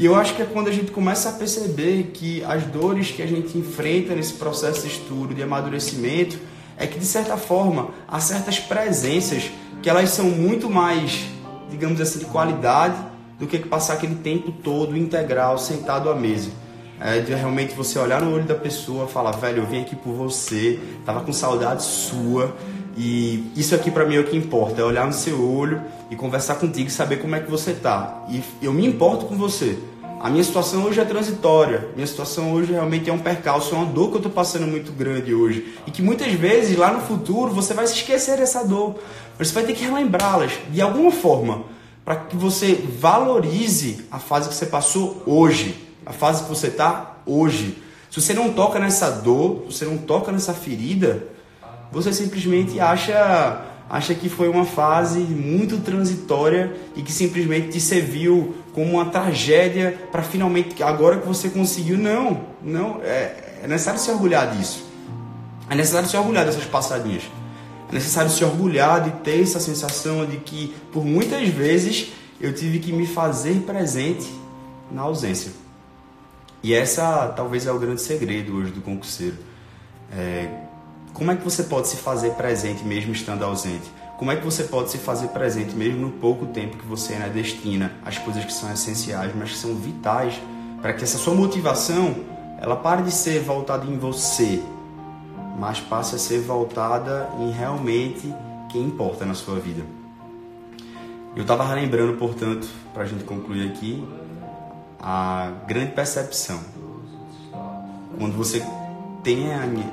E 0.00 0.06
eu 0.06 0.14
acho 0.14 0.34
que 0.34 0.40
é 0.40 0.46
quando 0.46 0.68
a 0.68 0.72
gente 0.72 0.90
começa 0.90 1.28
a 1.28 1.32
perceber 1.32 2.12
que 2.14 2.42
as 2.44 2.62
dores 2.64 3.10
que 3.10 3.20
a 3.20 3.26
gente 3.26 3.58
enfrenta 3.58 4.14
nesse 4.14 4.32
processo 4.32 4.80
de 4.80 4.94
estudo, 4.94 5.34
de 5.34 5.42
amadurecimento, 5.42 6.38
é 6.78 6.86
que 6.86 6.98
de 6.98 7.04
certa 7.04 7.36
forma 7.36 7.90
há 8.08 8.18
certas 8.18 8.58
presenças 8.58 9.50
que 9.82 9.90
elas 9.90 10.08
são 10.08 10.24
muito 10.24 10.70
mais, 10.70 11.26
digamos 11.68 12.00
assim, 12.00 12.18
de 12.18 12.24
qualidade 12.24 12.96
do 13.38 13.46
que 13.46 13.58
passar 13.58 13.92
aquele 13.92 14.14
tempo 14.14 14.50
todo 14.50 14.96
integral 14.96 15.58
sentado 15.58 16.08
à 16.08 16.14
mesa. 16.14 16.48
É 16.98 17.20
de 17.20 17.34
realmente 17.34 17.74
você 17.74 17.98
olhar 17.98 18.22
no 18.22 18.34
olho 18.34 18.44
da 18.44 18.54
pessoa, 18.54 19.06
falar, 19.06 19.32
velho, 19.32 19.64
eu 19.64 19.66
vim 19.66 19.82
aqui 19.82 19.94
por 19.94 20.14
você, 20.14 20.80
tava 21.04 21.20
com 21.20 21.30
saudade 21.30 21.82
sua 21.82 22.56
e 22.96 23.52
isso 23.54 23.74
aqui 23.74 23.90
para 23.90 24.06
mim 24.06 24.16
é 24.16 24.20
o 24.20 24.24
que 24.24 24.34
importa, 24.34 24.80
é 24.80 24.84
olhar 24.84 25.06
no 25.06 25.12
seu 25.12 25.46
olho 25.46 25.78
e 26.10 26.16
conversar 26.16 26.56
contigo 26.56 26.88
e 26.88 26.92
saber 26.92 27.18
como 27.18 27.36
é 27.36 27.40
que 27.40 27.50
você 27.50 27.72
tá. 27.72 28.24
E 28.28 28.42
eu 28.60 28.72
me 28.72 28.86
importo 28.86 29.26
com 29.26 29.36
você. 29.36 29.78
A 30.20 30.28
minha 30.28 30.44
situação 30.44 30.84
hoje 30.84 31.00
é 31.00 31.04
transitória. 31.04 31.88
Minha 31.94 32.06
situação 32.06 32.52
hoje 32.52 32.72
realmente 32.72 33.08
é 33.08 33.12
um 33.12 33.18
percalço, 33.18 33.74
é 33.74 33.78
uma 33.78 33.86
dor 33.86 34.08
que 34.08 34.14
eu 34.14 34.18
estou 34.18 34.32
passando 34.32 34.66
muito 34.66 34.92
grande 34.92 35.32
hoje. 35.32 35.74
E 35.86 35.90
que 35.90 36.02
muitas 36.02 36.30
vezes 36.32 36.76
lá 36.76 36.92
no 36.92 37.00
futuro 37.00 37.52
você 37.52 37.72
vai 37.72 37.86
se 37.86 37.94
esquecer 37.94 38.36
dessa 38.36 38.62
dor. 38.62 38.96
Você 39.38 39.52
vai 39.54 39.64
ter 39.64 39.72
que 39.72 39.84
relembrá-las 39.84 40.52
de 40.70 40.82
alguma 40.82 41.10
forma 41.10 41.62
para 42.04 42.16
que 42.16 42.36
você 42.36 42.74
valorize 42.74 44.04
a 44.10 44.18
fase 44.18 44.48
que 44.48 44.54
você 44.54 44.66
passou 44.66 45.22
hoje, 45.24 45.88
a 46.04 46.12
fase 46.12 46.42
que 46.42 46.48
você 46.48 46.66
está 46.66 47.18
hoje. 47.24 47.78
Se 48.10 48.20
você 48.20 48.34
não 48.34 48.52
toca 48.52 48.78
nessa 48.78 49.10
dor, 49.10 49.62
se 49.70 49.78
você 49.78 49.84
não 49.84 49.96
toca 49.96 50.32
nessa 50.32 50.52
ferida, 50.52 51.28
você 51.92 52.12
simplesmente 52.12 52.78
acha 52.80 53.64
acha 53.90 54.14
que 54.14 54.28
foi 54.28 54.48
uma 54.48 54.64
fase 54.64 55.18
muito 55.18 55.78
transitória 55.78 56.72
e 56.94 57.02
que 57.02 57.12
simplesmente 57.12 57.70
te 57.70 57.80
serviu 57.80 58.54
como 58.72 58.92
uma 58.92 59.06
tragédia 59.06 59.98
para 60.12 60.22
finalmente, 60.22 60.80
agora 60.80 61.18
que 61.18 61.26
você 61.26 61.48
conseguiu. 61.48 61.98
Não, 61.98 62.40
não, 62.62 63.00
é, 63.02 63.58
é 63.64 63.66
necessário 63.66 63.98
se 63.98 64.08
orgulhar 64.08 64.56
disso. 64.56 64.84
É 65.68 65.74
necessário 65.74 66.08
se 66.08 66.16
orgulhar 66.16 66.46
dessas 66.46 66.64
passadinhas. 66.64 67.24
É 67.90 67.94
necessário 67.94 68.30
se 68.30 68.44
orgulhar 68.44 69.02
de 69.02 69.10
ter 69.22 69.42
essa 69.42 69.58
sensação 69.58 70.24
de 70.24 70.36
que, 70.36 70.72
por 70.92 71.04
muitas 71.04 71.48
vezes, 71.48 72.12
eu 72.40 72.54
tive 72.54 72.78
que 72.78 72.92
me 72.92 73.06
fazer 73.06 73.62
presente 73.62 74.32
na 74.90 75.02
ausência. 75.02 75.50
E 76.62 76.72
essa 76.72 77.28
talvez 77.36 77.66
é 77.66 77.72
o 77.72 77.78
grande 77.78 78.02
segredo 78.02 78.54
hoje 78.54 78.70
do 78.70 78.80
concurseiro. 78.80 79.36
É, 80.12 80.48
como 81.12 81.30
é 81.30 81.36
que 81.36 81.44
você 81.44 81.64
pode 81.64 81.88
se 81.88 81.96
fazer 81.96 82.30
presente 82.32 82.84
mesmo 82.84 83.12
estando 83.12 83.44
ausente? 83.44 83.90
Como 84.18 84.30
é 84.30 84.36
que 84.36 84.44
você 84.44 84.64
pode 84.64 84.90
se 84.90 84.98
fazer 84.98 85.28
presente 85.28 85.74
mesmo 85.74 86.00
no 86.00 86.10
pouco 86.10 86.46
tempo 86.46 86.76
que 86.76 86.86
você 86.86 87.14
ainda 87.14 87.28
destina 87.28 87.92
às 88.04 88.18
coisas 88.18 88.44
que 88.44 88.52
são 88.52 88.70
essenciais, 88.72 89.32
mas 89.34 89.52
que 89.52 89.56
são 89.56 89.74
vitais 89.74 90.40
para 90.80 90.92
que 90.92 91.04
essa 91.04 91.18
sua 91.18 91.34
motivação 91.34 92.14
ela 92.58 92.76
pare 92.76 93.02
de 93.02 93.10
ser 93.10 93.40
voltada 93.40 93.86
em 93.86 93.98
você, 93.98 94.62
mas 95.58 95.80
passe 95.80 96.14
a 96.14 96.18
ser 96.18 96.40
voltada 96.40 97.30
em 97.38 97.50
realmente 97.50 98.34
quem 98.68 98.84
importa 98.84 99.24
na 99.24 99.34
sua 99.34 99.58
vida. 99.58 99.82
Eu 101.34 101.42
estava 101.42 101.72
lembrando, 101.72 102.18
portanto, 102.18 102.68
para 102.92 103.04
a 103.04 103.06
gente 103.06 103.24
concluir 103.24 103.70
aqui, 103.70 104.06
a 105.00 105.50
grande 105.66 105.92
percepção. 105.92 106.60
Quando 108.18 108.36
você 108.36 108.62
tem 109.22 109.48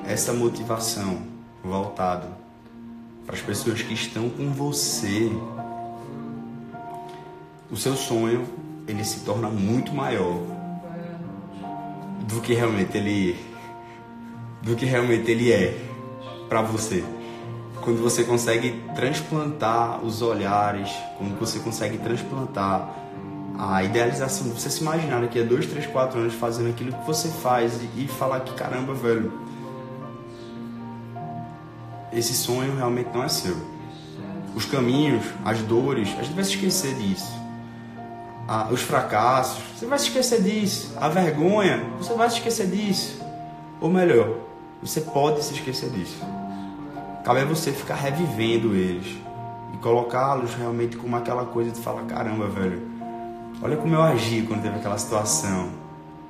essa 0.06 0.34
motivação 0.34 1.20
voltada 1.64 2.28
para 3.26 3.36
as 3.36 3.42
pessoas 3.42 3.82
que 3.82 3.94
estão 3.94 4.30
com 4.30 4.52
você, 4.52 5.30
o 7.70 7.76
seu 7.76 7.96
sonho 7.96 8.48
ele 8.88 9.04
se 9.04 9.26
torna 9.26 9.50
muito 9.50 9.94
maior 9.94 10.40
do 12.22 12.40
que 12.42 12.54
realmente 12.54 12.98
ele 12.98 13.38
do 14.62 14.76
que 14.76 14.86
realmente 14.86 15.30
ele 15.30 15.52
é 15.52 15.78
para 16.48 16.62
você. 16.62 17.04
Quando 17.82 18.02
você 18.02 18.24
consegue 18.24 18.82
transplantar 18.96 20.04
os 20.04 20.22
olhares, 20.22 20.90
quando 21.18 21.38
você 21.40 21.60
consegue 21.60 21.98
transplantar 21.98 22.94
a 23.58 23.84
idealização, 23.84 24.50
você 24.50 24.70
se 24.70 24.82
imaginar 24.82 25.22
daqui 25.22 25.40
a 25.40 25.44
dois, 25.44 25.66
três, 25.66 25.88
quatro 25.88 26.20
anos 26.20 26.36
fazendo 26.36 26.70
aquilo 26.70 26.94
que 26.94 27.06
você 27.06 27.28
faz 27.28 27.80
e 27.96 28.08
falar 28.08 28.42
que 28.42 28.54
caramba, 28.54 28.94
velho, 28.94 29.34
esse 32.14 32.34
sonho 32.34 32.76
realmente 32.76 33.10
não 33.14 33.24
é 33.24 33.30
seu. 33.30 33.56
Os 34.56 34.66
caminhos, 34.66 35.26
as 35.44 35.60
dores, 35.60 36.10
a 36.20 36.24
gente 36.24 36.36
vai 36.36 36.44
se 36.44 36.52
esquecer 36.52 36.94
disso. 36.96 37.32
Ah, 38.48 38.70
os 38.72 38.82
fracassos, 38.82 39.62
você 39.76 39.86
vai 39.86 40.00
se 40.00 40.08
esquecer 40.08 40.42
disso. 40.42 40.94
A 41.00 41.10
vergonha, 41.10 41.84
você 41.98 42.14
vai 42.14 42.30
se 42.30 42.38
esquecer 42.38 42.68
disso. 42.68 43.22
Ou 43.82 43.90
melhor, 43.90 44.38
você 44.82 45.02
pode 45.02 45.44
se 45.44 45.54
esquecer 45.54 45.90
disso. 45.90 46.24
Cabe 47.24 47.42
a 47.42 47.46
você 47.46 47.72
ficar 47.72 47.96
revivendo 47.96 48.74
eles 48.74 49.18
e 49.74 49.78
colocá-los 49.78 50.56
realmente 50.56 50.96
como 50.96 51.16
aquela 51.16 51.46
coisa 51.46 51.72
de 51.72 51.80
falar: 51.80 52.04
caramba, 52.04 52.48
velho, 52.48 52.97
olha 53.62 53.78
como 53.78 53.94
eu 53.94 54.02
agi 54.02 54.44
quando 54.48 54.62
teve 54.62 54.76
aquela 54.78 54.98
situação. 54.98 55.70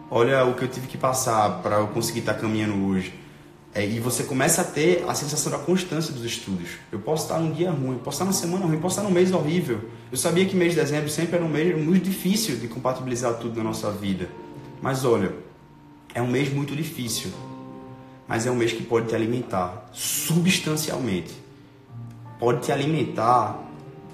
Olha 0.10 0.46
o 0.46 0.54
que 0.54 0.64
eu 0.64 0.68
tive 0.68 0.88
que 0.88 0.98
passar 0.98 1.62
para 1.62 1.78
eu 1.78 1.88
conseguir 1.88 2.20
estar 2.20 2.36
caminhando 2.36 2.88
hoje 2.88 3.14
é, 3.78 3.86
e 3.86 4.00
você 4.00 4.24
começa 4.24 4.62
a 4.62 4.64
ter 4.64 5.06
a 5.08 5.14
sensação 5.14 5.52
da 5.52 5.60
constância 5.60 6.12
dos 6.12 6.26
estudos. 6.26 6.70
Eu 6.92 6.98
posso 6.98 7.24
estar 7.24 7.38
num 7.38 7.52
dia 7.52 7.70
ruim, 7.70 8.00
posso 8.00 8.16
estar 8.16 8.26
numa 8.26 8.34
semana 8.34 8.66
ruim, 8.66 8.80
posso 8.80 8.98
estar 8.98 9.08
num 9.08 9.14
mês 9.14 9.32
horrível. 9.32 9.82
Eu 10.12 10.18
sabia 10.18 10.46
que 10.46 10.56
mês 10.56 10.74
de 10.74 10.80
dezembro 10.80 11.10
sempre 11.10 11.36
era 11.36 11.46
um 11.46 11.50
mês 11.50 11.78
muito 11.78 12.06
difícil 12.06 12.56
de 12.56 12.68
compatibilizar 12.68 13.36
tudo 13.36 13.58
na 13.58 13.66
nossa 13.66 13.92
vida. 13.92 14.30
Mas 14.82 15.06
olha, 15.06 15.32
é 16.14 16.22
um 16.22 16.28
mês 16.28 16.52
muito 16.52 16.76
difícil, 16.76 17.32
mas 18.28 18.48
é 18.48 18.52
um 18.52 18.56
mês 18.56 18.74
que 18.74 18.82
pode 18.82 19.10
te 19.10 19.16
alimentar 19.16 19.90
substancialmente. 19.94 21.36
Pode 22.40 22.62
te 22.62 22.72
alimentar 22.72 23.64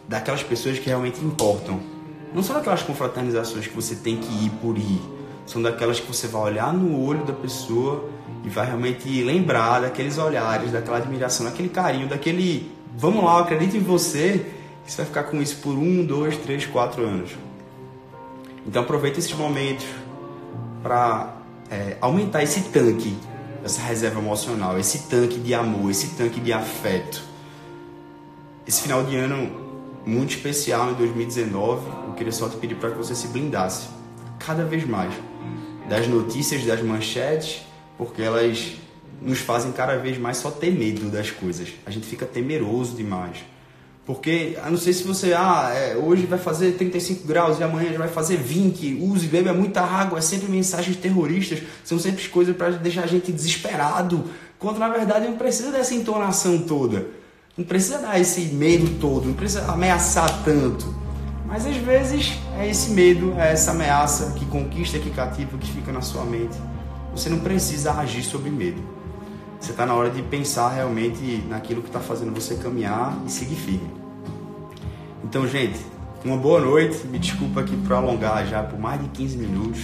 daquelas 0.10 0.44
pessoas 0.44 0.78
que 0.78 0.88
realmente 0.88 1.24
importam. 1.24 1.93
Não 2.34 2.42
são 2.42 2.56
daquelas 2.56 2.82
confraternizações 2.82 3.68
que 3.68 3.76
você 3.76 3.96
tem 3.96 4.18
que 4.18 4.46
ir 4.46 4.50
por 4.62 4.78
ir. 4.78 5.02
São 5.46 5.62
daquelas 5.62 6.00
que 6.00 6.08
você 6.08 6.28
vai 6.28 6.42
olhar 6.42 6.74
no 6.74 7.00
olho 7.06 7.24
da 7.26 7.34
pessoa 7.34 8.10
e 8.44 8.50
vai 8.50 8.66
realmente 8.66 9.22
lembrar 9.24 9.82
daqueles 9.82 10.18
olhares, 10.18 10.72
daquela 10.72 10.98
admiração, 10.98 11.46
daquele 11.46 11.70
carinho, 11.70 12.08
daquele 12.08 12.72
vamos 12.98 13.24
lá, 13.24 13.38
eu 13.38 13.44
acredito 13.44 13.76
em 13.76 13.80
você, 13.80 14.46
e 14.86 14.92
você 14.92 14.98
vai 14.98 15.06
ficar 15.06 15.24
com 15.24 15.42
isso 15.42 15.58
por 15.58 15.74
um, 15.74 16.06
dois, 16.06 16.38
três, 16.38 16.66
quatro 16.66 17.04
anos. 17.04 17.32
Então 18.66 18.82
aproveita 18.82 19.20
esses 19.20 19.34
momentos 19.34 19.86
para 20.82 21.36
é, 21.70 21.98
aumentar 22.00 22.44
esse 22.44 22.62
tanque, 22.70 23.18
essa 23.64 23.82
reserva 23.82 24.20
emocional, 24.20 24.78
esse 24.80 25.08
tanque 25.10 25.40
de 25.40 25.54
amor, 25.54 25.92
esse 25.92 26.16
tanque 26.16 26.40
de 26.40 26.54
afeto. 26.54 27.22
Esse 28.66 28.82
final 28.82 29.04
de 29.04 29.16
ano 29.16 29.63
muito 30.06 30.36
especial 30.36 30.92
em 30.92 30.94
2019, 30.96 31.88
eu 32.08 32.14
queria 32.14 32.32
só 32.32 32.50
te 32.50 32.58
pedir 32.58 32.76
para 32.76 32.92
que 32.92 32.98
você 32.98 33.16
se 33.16 33.28
blindasse 33.28 33.88
cada 34.40 34.64
vez 34.64 34.86
mais 34.86 35.14
das 35.88 36.08
notícias, 36.08 36.66
das 36.66 36.82
manchetes 36.82 37.62
porque 37.98 38.22
elas 38.22 38.74
nos 39.22 39.40
fazem 39.40 39.72
cada 39.72 39.96
vez 39.98 40.18
mais 40.18 40.38
só 40.38 40.52
ter 40.52 40.72
medo 40.72 41.10
das 41.10 41.32
coisas. 41.32 41.70
A 41.86 41.92
gente 41.92 42.06
fica 42.06 42.26
temeroso 42.26 42.96
demais. 42.96 43.38
Porque, 44.06 44.58
a 44.62 44.70
não 44.70 44.78
sei 44.78 44.92
se 44.92 45.04
você, 45.04 45.34
ah, 45.34 45.72
é, 45.74 45.96
hoje 45.96 46.26
vai 46.26 46.38
fazer 46.38 46.74
35 46.74 47.26
graus 47.26 47.58
e 47.58 47.64
amanhã 47.64 47.90
já 47.90 47.98
vai 47.98 48.10
fazer 48.10 48.36
20, 48.36 48.96
use, 49.02 49.28
beba 49.28 49.54
muita 49.54 49.80
água, 49.80 50.20
é 50.20 50.22
sempre 50.22 50.52
mensagens 50.52 50.98
terroristas, 50.98 51.60
são 51.86 51.98
sempre 51.98 52.28
coisas 52.28 52.54
para 52.54 52.72
deixar 52.72 53.04
a 53.04 53.08
gente 53.08 53.32
desesperado, 53.32 54.26
quando 54.60 54.78
na 54.78 54.90
verdade 54.90 55.26
não 55.28 55.38
precisa 55.38 55.72
dessa 55.72 55.96
entonação 55.96 56.60
toda, 56.64 57.08
não 57.58 57.64
precisa 57.64 58.00
dar 58.00 58.20
esse 58.20 58.42
medo 58.54 59.00
todo, 59.00 59.28
não 59.28 59.34
precisa 59.34 59.72
ameaçar 59.72 60.44
tanto. 60.44 60.94
Mas 61.46 61.68
às 61.68 61.78
vezes 61.78 62.40
é 62.58 62.68
esse 62.68 62.90
medo, 62.92 63.36
é 63.38 63.52
essa 63.52 63.72
ameaça 63.72 64.32
que 64.32 64.46
conquista, 64.46 64.98
que 64.98 65.12
cativa, 65.12 65.56
que 65.58 65.72
fica 65.72 65.92
na 65.92 66.02
sua 66.02 66.26
mente. 66.26 66.58
Você 67.12 67.30
não 67.30 67.40
precisa 67.40 67.94
agir 67.94 68.24
sob 68.24 68.50
medo. 68.50 68.82
Você 69.60 69.70
está 69.72 69.86
na 69.86 69.94
hora 69.94 70.10
de 70.10 70.22
pensar 70.24 70.70
realmente 70.70 71.44
naquilo 71.48 71.84
que 71.84 71.90
está 71.90 72.00
fazendo 72.00 72.34
você 72.34 72.56
caminhar 72.56 73.16
e 73.26 73.32
seguir 73.32 73.56
firme. 73.56 73.92
Então, 75.24 75.48
gente, 75.48 75.80
uma 76.26 76.38
boa 76.38 76.60
noite. 76.60 77.06
Me 77.06 77.20
desculpa 77.20 77.62
aqui 77.62 77.78
por 77.78 77.94
alongar 77.94 78.48
já 78.48 78.64
por 78.64 78.80
mais 78.80 79.00
de 79.00 79.10
15 79.10 79.38
minutos. 79.38 79.82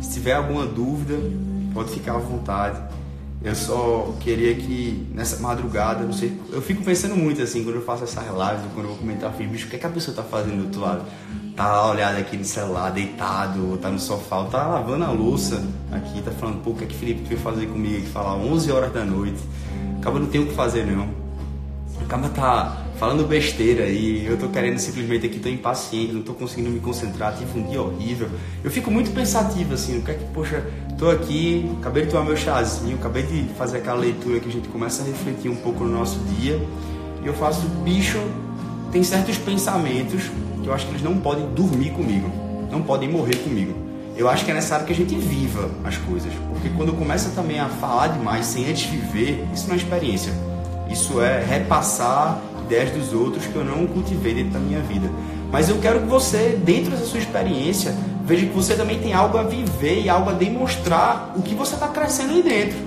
Se 0.00 0.14
tiver 0.14 0.32
alguma 0.32 0.66
dúvida, 0.66 1.14
pode 1.72 1.90
ficar 1.90 2.14
à 2.14 2.18
vontade. 2.18 2.82
Eu 3.42 3.54
só 3.54 4.14
queria 4.20 4.54
que 4.54 5.08
nessa 5.14 5.40
madrugada, 5.40 6.04
não 6.04 6.12
sei, 6.12 6.38
eu 6.52 6.60
fico 6.60 6.84
pensando 6.84 7.16
muito 7.16 7.40
assim, 7.40 7.64
quando 7.64 7.76
eu 7.76 7.82
faço 7.82 8.04
essa 8.04 8.20
live, 8.20 8.62
quando 8.74 8.84
eu 8.84 8.90
vou 8.90 8.98
comentar 8.98 9.32
filme, 9.32 9.52
bicho, 9.52 9.66
o 9.66 9.70
que, 9.70 9.76
é 9.76 9.78
que 9.78 9.86
a 9.86 9.90
pessoa 9.90 10.12
está 10.12 10.22
fazendo 10.22 10.58
do 10.58 10.64
outro 10.64 10.80
lado? 10.80 11.04
tá 11.60 11.90
olhado 11.90 12.16
aqui 12.16 12.38
no 12.38 12.44
celular, 12.44 12.90
deitado, 12.90 13.76
tá 13.82 13.90
no 13.90 13.98
sofá, 13.98 14.38
ou 14.38 14.46
tá 14.46 14.66
lavando 14.66 15.04
a 15.04 15.10
louça 15.10 15.62
aqui, 15.92 16.22
tá 16.22 16.30
falando, 16.30 16.62
pô, 16.62 16.70
o 16.70 16.74
que 16.74 16.84
é 16.84 16.86
que 16.86 16.94
Felipe 16.94 17.22
veio 17.22 17.38
fazer 17.38 17.66
comigo 17.66 17.98
aqui, 17.98 18.06
falar 18.06 18.34
11 18.36 18.72
horas 18.72 18.90
da 18.90 19.04
noite. 19.04 19.38
Acaba 19.98 20.18
não 20.18 20.26
tem 20.26 20.40
o 20.40 20.46
que 20.46 20.54
fazer 20.54 20.86
não. 20.86 21.10
Acaba 22.02 22.30
tá 22.30 22.86
falando 22.98 23.28
besteira 23.28 23.84
e 23.86 24.24
eu 24.24 24.38
tô 24.38 24.48
querendo 24.48 24.78
simplesmente 24.78 25.26
aqui, 25.26 25.38
tô 25.38 25.50
impaciente, 25.50 26.12
não 26.12 26.22
tô 26.22 26.32
conseguindo 26.32 26.70
me 26.70 26.80
concentrar, 26.80 27.36
tive 27.36 27.58
um 27.58 27.62
dia 27.64 27.82
horrível. 27.82 28.30
Eu 28.64 28.70
fico 28.70 28.90
muito 28.90 29.10
pensativo 29.10 29.74
assim, 29.74 29.98
o 29.98 30.02
que 30.02 30.12
é 30.12 30.14
que, 30.14 30.24
poxa, 30.32 30.64
tô 31.00 31.08
aqui, 31.08 31.74
acabei 31.80 32.04
de 32.04 32.10
tomar 32.10 32.24
meu 32.24 32.36
chazinho, 32.36 32.96
acabei 32.96 33.22
de 33.22 33.44
fazer 33.54 33.78
aquela 33.78 33.98
leitura 33.98 34.38
que 34.38 34.50
a 34.50 34.52
gente 34.52 34.68
começa 34.68 35.02
a 35.02 35.06
refletir 35.06 35.50
um 35.50 35.56
pouco 35.56 35.82
no 35.82 35.90
nosso 35.90 36.18
dia 36.18 36.60
e 37.24 37.26
eu 37.26 37.32
faço, 37.32 37.62
bicho, 37.82 38.18
tem 38.92 39.02
certos 39.02 39.38
pensamentos 39.38 40.30
que 40.62 40.68
eu 40.68 40.74
acho 40.74 40.84
que 40.84 40.92
eles 40.92 41.02
não 41.02 41.16
podem 41.16 41.48
dormir 41.54 41.92
comigo, 41.92 42.30
não 42.70 42.82
podem 42.82 43.08
morrer 43.08 43.36
comigo. 43.36 43.74
Eu 44.14 44.28
acho 44.28 44.44
que 44.44 44.50
é 44.50 44.54
necessário 44.54 44.84
que 44.84 44.92
a 44.92 44.96
gente 44.96 45.14
viva 45.14 45.70
as 45.84 45.96
coisas, 45.96 46.30
porque 46.50 46.68
quando 46.76 46.92
começa 46.92 47.30
também 47.30 47.58
a 47.58 47.70
falar 47.70 48.08
demais 48.08 48.44
sem 48.44 48.68
antes 48.68 48.84
viver, 48.84 49.42
isso 49.54 49.68
não 49.68 49.74
é 49.74 49.78
experiência. 49.78 50.34
Isso 50.90 51.18
é 51.22 51.42
repassar 51.42 52.42
ideias 52.66 52.90
dos 52.90 53.14
outros 53.14 53.46
que 53.46 53.56
eu 53.56 53.64
não 53.64 53.86
cultivei 53.86 54.34
dentro 54.34 54.50
da 54.50 54.58
minha 54.58 54.80
vida. 54.80 55.10
Mas 55.50 55.70
eu 55.70 55.78
quero 55.78 56.00
que 56.00 56.06
você, 56.06 56.60
dentro 56.62 56.90
dessa 56.90 57.06
sua 57.06 57.20
experiência, 57.20 57.94
veja 58.30 58.46
que 58.46 58.54
você 58.54 58.76
também 58.76 59.00
tem 59.00 59.12
algo 59.12 59.36
a 59.36 59.42
viver 59.42 60.02
e 60.02 60.08
algo 60.08 60.30
a 60.30 60.32
demonstrar 60.32 61.32
o 61.34 61.42
que 61.42 61.52
você 61.52 61.74
está 61.74 61.88
crescendo 61.88 62.30
aí 62.32 62.42
dentro. 62.44 62.78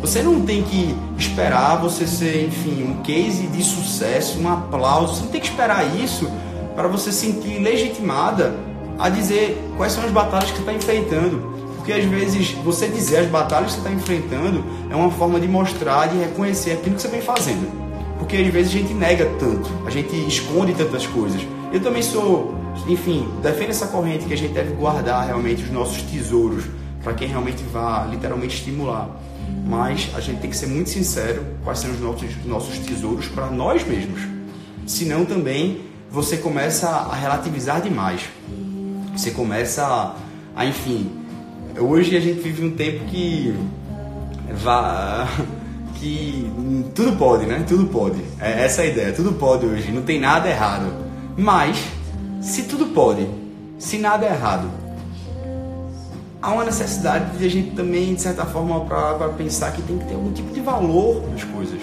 Você 0.00 0.20
não 0.20 0.40
tem 0.40 0.64
que 0.64 0.96
esperar 1.16 1.76
você 1.76 2.08
ser, 2.08 2.46
enfim, 2.46 2.82
um 2.82 3.00
case 3.00 3.46
de 3.46 3.62
sucesso, 3.62 4.40
um 4.40 4.48
aplauso. 4.52 5.14
Você 5.14 5.22
não 5.22 5.30
tem 5.30 5.40
que 5.40 5.46
esperar 5.46 5.96
isso 5.96 6.28
para 6.74 6.88
você 6.88 7.12
sentir 7.12 7.60
legitimada 7.60 8.52
a 8.98 9.08
dizer 9.08 9.62
quais 9.76 9.92
são 9.92 10.04
as 10.04 10.10
batalhas 10.10 10.50
que 10.50 10.56
você 10.56 10.62
está 10.62 10.72
enfrentando. 10.72 11.38
Porque 11.76 11.92
às 11.92 12.04
vezes 12.06 12.50
você 12.64 12.88
dizer 12.88 13.18
as 13.18 13.26
batalhas 13.28 13.76
que 13.76 13.80
você 13.80 13.88
está 13.88 13.92
enfrentando 13.92 14.64
é 14.90 14.96
uma 14.96 15.12
forma 15.12 15.38
de 15.38 15.46
mostrar, 15.46 16.08
de 16.08 16.18
reconhecer 16.18 16.72
aquilo 16.72 16.96
que 16.96 17.02
você 17.02 17.08
vem 17.08 17.22
fazendo. 17.22 17.70
Porque 18.18 18.36
às 18.36 18.46
vezes 18.48 18.74
a 18.74 18.78
gente 18.78 18.92
nega 18.92 19.26
tanto, 19.38 19.70
a 19.86 19.90
gente 19.90 20.16
esconde 20.26 20.74
tantas 20.74 21.06
coisas. 21.06 21.40
Eu 21.72 21.80
também 21.80 22.02
sou, 22.02 22.59
enfim, 22.86 23.28
defendo 23.42 23.70
essa 23.70 23.86
corrente 23.86 24.24
que 24.26 24.34
a 24.34 24.36
gente 24.36 24.52
deve 24.52 24.72
guardar 24.74 25.26
realmente 25.26 25.62
os 25.62 25.70
nossos 25.70 26.02
tesouros 26.02 26.64
para 27.02 27.14
quem 27.14 27.28
realmente 27.28 27.62
vá 27.72 28.06
literalmente 28.10 28.56
estimular. 28.56 29.08
mas 29.66 30.10
a 30.14 30.20
gente 30.20 30.40
tem 30.40 30.50
que 30.50 30.56
ser 30.56 30.66
muito 30.66 30.90
sincero 30.90 31.44
quais 31.64 31.78
são 31.78 31.90
os 31.90 32.00
nossos, 32.00 32.44
nossos 32.44 32.78
tesouros 32.78 33.26
para 33.28 33.46
nós 33.46 33.86
mesmos. 33.86 34.20
Senão 34.86 35.24
também 35.24 35.80
você 36.10 36.36
começa 36.36 36.88
a 36.88 37.14
relativizar 37.14 37.80
demais. 37.80 38.22
Você 39.16 39.30
começa 39.30 39.84
a, 39.84 40.14
a 40.56 40.64
enfim, 40.66 41.10
hoje 41.78 42.16
a 42.16 42.20
gente 42.20 42.40
vive 42.40 42.64
um 42.64 42.70
tempo 42.72 43.04
que 43.06 43.54
vá 44.62 45.28
que 45.94 46.50
tudo 46.94 47.12
pode, 47.16 47.46
né? 47.46 47.64
Tudo 47.66 47.86
pode. 47.86 48.20
É 48.40 48.64
essa 48.64 48.82
a 48.82 48.86
ideia. 48.86 49.12
Tudo 49.12 49.32
pode 49.32 49.66
hoje. 49.66 49.92
Não 49.92 50.02
tem 50.02 50.18
nada 50.18 50.48
errado. 50.48 50.92
Mas 51.36 51.84
se 52.40 52.62
tudo 52.64 52.86
pode, 52.86 53.28
se 53.78 53.98
nada 53.98 54.26
é 54.26 54.30
errado, 54.30 54.70
há 56.40 56.52
uma 56.52 56.64
necessidade 56.64 57.36
de 57.36 57.44
a 57.44 57.50
gente 57.50 57.72
também, 57.72 58.14
de 58.14 58.22
certa 58.22 58.46
forma, 58.46 58.80
para 58.84 59.28
pensar 59.30 59.72
que 59.72 59.82
tem 59.82 59.98
que 59.98 60.06
ter 60.06 60.14
algum 60.14 60.32
tipo 60.32 60.52
de 60.52 60.60
valor 60.60 61.28
nas 61.30 61.44
coisas. 61.44 61.80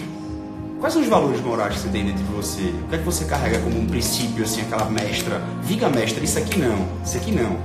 Quais 0.80 0.94
são 0.94 1.02
os 1.02 1.08
valores 1.08 1.42
morais 1.42 1.76
que 1.76 1.82
você 1.82 1.90
tem 1.90 2.06
dentro 2.06 2.24
de 2.24 2.32
você? 2.32 2.62
O 2.62 2.90
que 2.90 2.96
é 2.96 2.98
que 3.00 3.04
você 3.04 3.26
carrega 3.26 3.60
como 3.60 3.80
um 3.80 3.86
princípio, 3.88 4.44
assim, 4.44 4.62
aquela 4.62 4.86
mestra? 4.86 5.42
Viga 5.64 5.90
mestra, 5.90 6.24
isso 6.24 6.38
aqui 6.38 6.60
não, 6.60 6.88
isso 7.04 7.18
aqui 7.18 7.32
não. 7.32 7.58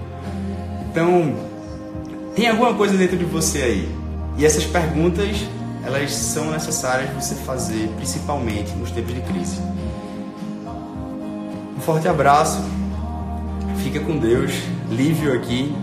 Então, 0.90 1.34
tem 2.34 2.48
alguma 2.48 2.74
coisa 2.74 2.96
dentro 2.96 3.16
de 3.16 3.24
você 3.24 3.62
aí. 3.62 3.94
E 4.38 4.46
essas 4.46 4.64
perguntas, 4.64 5.36
elas 5.84 6.10
são 6.14 6.50
necessárias 6.50 7.10
você 7.10 7.34
fazer, 7.34 7.88
principalmente 7.96 8.70
nos 8.72 8.90
tempos 8.90 9.14
de 9.14 9.20
crise. 9.20 9.60
Um 11.76 11.80
forte 11.80 12.08
abraço. 12.08 12.62
Fica 13.82 14.00
com 14.00 14.16
Deus. 14.16 14.52
Lívio 14.88 15.34
aqui. 15.34 15.74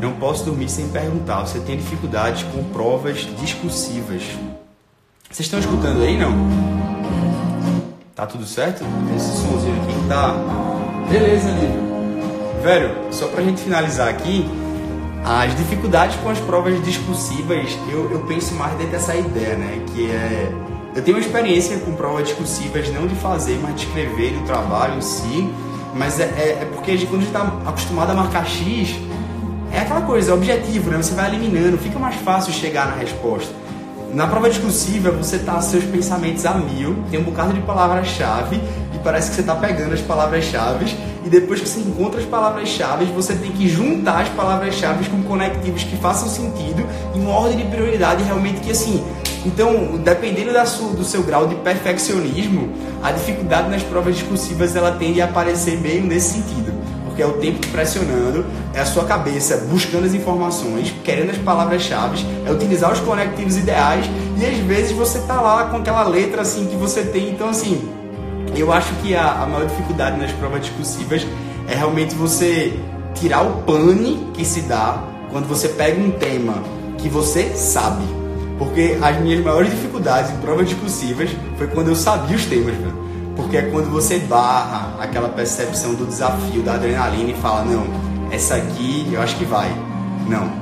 Não 0.00 0.12
posso 0.12 0.44
dormir 0.44 0.68
sem 0.68 0.88
perguntar. 0.88 1.40
Você 1.40 1.58
tem 1.60 1.76
dificuldades 1.76 2.44
com 2.44 2.62
provas 2.64 3.26
discursivas. 3.40 4.22
Vocês 5.30 5.46
estão 5.46 5.58
escutando 5.58 6.02
aí, 6.02 6.18
não? 6.18 6.32
Tá 8.14 8.26
tudo 8.26 8.46
certo? 8.46 8.84
Esse 9.16 9.32
somzinho 9.42 9.74
aqui 9.82 10.08
tá. 10.08 10.34
Beleza, 11.10 11.50
Lívio. 11.50 11.90
Velho, 12.62 12.90
só 13.10 13.26
pra 13.28 13.42
gente 13.42 13.62
finalizar 13.62 14.08
aqui, 14.08 14.44
as 15.24 15.56
dificuldades 15.56 16.16
com 16.16 16.28
as 16.28 16.38
provas 16.38 16.82
discursivas, 16.84 17.76
eu, 17.90 18.10
eu 18.10 18.20
penso 18.26 18.54
mais 18.54 18.72
dentro 18.76 18.92
dessa 18.92 19.14
ideia, 19.14 19.56
né? 19.56 19.84
Que 19.94 20.10
é. 20.10 20.52
Eu 20.94 21.02
tenho 21.02 21.16
uma 21.16 21.24
experiência 21.24 21.78
com 21.78 21.92
provas 21.94 22.28
discursivas, 22.28 22.88
não 22.92 23.06
de 23.06 23.14
fazer, 23.14 23.58
mas 23.62 23.76
de 23.76 23.86
escrever 23.86 24.32
do 24.32 24.44
trabalho 24.44 24.98
em 24.98 25.00
si. 25.00 25.48
Mas 25.94 26.20
é, 26.20 26.24
é, 26.24 26.58
é 26.62 26.68
porque 26.72 26.96
quando 27.06 27.22
a 27.22 27.24
gente 27.24 27.26
está 27.26 27.42
acostumado 27.66 28.10
a 28.10 28.14
marcar 28.14 28.46
X, 28.46 28.96
é 29.72 29.80
aquela 29.80 30.02
coisa, 30.02 30.32
é 30.32 30.34
objetivo, 30.34 30.90
né? 30.90 30.96
Você 30.96 31.14
vai 31.14 31.28
eliminando, 31.28 31.78
fica 31.78 31.98
mais 31.98 32.16
fácil 32.16 32.52
chegar 32.52 32.86
na 32.86 32.96
resposta. 32.96 33.52
Na 34.12 34.26
prova 34.26 34.50
discursiva, 34.50 35.12
você 35.12 35.38
tá 35.38 35.60
seus 35.60 35.84
pensamentos 35.84 36.44
a 36.44 36.54
mil, 36.54 36.96
tem 37.10 37.20
um 37.20 37.22
bocado 37.22 37.52
de 37.52 37.60
palavras-chave 37.60 38.56
e 38.56 38.98
parece 39.04 39.30
que 39.30 39.36
você 39.36 39.42
tá 39.44 39.54
pegando 39.54 39.94
as 39.94 40.00
palavras-chave 40.00 40.96
e 41.24 41.28
depois 41.28 41.60
que 41.60 41.68
você 41.68 41.80
encontra 41.80 42.18
as 42.18 42.26
palavras-chave, 42.26 43.04
você 43.06 43.34
tem 43.34 43.52
que 43.52 43.68
juntar 43.68 44.22
as 44.22 44.28
palavras-chave 44.30 45.08
com 45.08 45.22
conectivos 45.22 45.84
que 45.84 45.96
façam 45.96 46.28
sentido 46.28 46.84
em 47.14 47.20
uma 47.20 47.30
ordem 47.30 47.58
de 47.58 47.64
prioridade 47.64 48.24
realmente 48.24 48.60
que 48.60 48.72
assim. 48.72 49.04
Então, 49.44 49.96
dependendo 50.04 50.52
da 50.52 50.66
sua, 50.66 50.92
do 50.92 51.04
seu 51.04 51.22
grau 51.22 51.46
de 51.46 51.54
perfeccionismo, 51.56 52.72
a 53.02 53.10
dificuldade 53.10 53.70
nas 53.70 53.82
provas 53.82 54.16
discursivas 54.16 54.76
ela 54.76 54.92
tende 54.92 55.20
a 55.20 55.24
aparecer 55.24 55.80
meio 55.80 56.02
nesse 56.02 56.34
sentido 56.34 56.80
porque 57.20 57.22
é 57.22 57.26
o 57.26 57.32
tempo 57.32 57.66
pressionando, 57.68 58.46
é 58.72 58.80
a 58.80 58.86
sua 58.86 59.04
cabeça 59.04 59.66
buscando 59.70 60.06
as 60.06 60.14
informações, 60.14 60.94
querendo 61.04 61.30
as 61.30 61.38
palavras-chave, 61.38 62.24
é 62.46 62.50
utilizar 62.50 62.92
os 62.92 63.00
conectivos 63.00 63.56
ideais 63.56 64.06
e 64.38 64.46
às 64.46 64.56
vezes 64.58 64.92
você 64.92 65.18
tá 65.20 65.40
lá 65.40 65.66
com 65.66 65.76
aquela 65.76 66.02
letra 66.04 66.42
assim 66.42 66.66
que 66.66 66.76
você 66.76 67.02
tem. 67.02 67.30
Então, 67.30 67.50
assim, 67.50 67.88
eu 68.56 68.72
acho 68.72 68.94
que 69.02 69.14
a, 69.14 69.42
a 69.42 69.46
maior 69.46 69.66
dificuldade 69.66 70.18
nas 70.18 70.32
provas 70.32 70.62
discursivas 70.62 71.26
é 71.68 71.74
realmente 71.74 72.14
você 72.14 72.72
tirar 73.14 73.42
o 73.42 73.62
pane 73.62 74.28
que 74.32 74.44
se 74.44 74.62
dá 74.62 75.02
quando 75.30 75.46
você 75.46 75.68
pega 75.68 76.00
um 76.00 76.10
tema 76.12 76.62
que 76.96 77.08
você 77.08 77.54
sabe. 77.54 78.19
Porque 78.60 78.98
as 79.00 79.18
minhas 79.22 79.42
maiores 79.42 79.70
dificuldades 79.70 80.30
em 80.30 80.36
provas 80.36 80.68
discursivas 80.68 81.30
foi 81.56 81.66
quando 81.68 81.88
eu 81.88 81.96
sabia 81.96 82.36
os 82.36 82.44
temas. 82.44 82.74
Porque 83.34 83.56
é 83.56 83.62
quando 83.62 83.90
você 83.90 84.18
barra 84.18 85.02
aquela 85.02 85.30
percepção 85.30 85.94
do 85.94 86.04
desafio, 86.04 86.62
da 86.62 86.74
adrenalina 86.74 87.30
e 87.30 87.34
fala, 87.34 87.64
não, 87.64 87.86
essa 88.30 88.56
aqui 88.56 89.08
eu 89.10 89.22
acho 89.22 89.34
que 89.38 89.46
vai. 89.46 89.70
Não. 90.28 90.52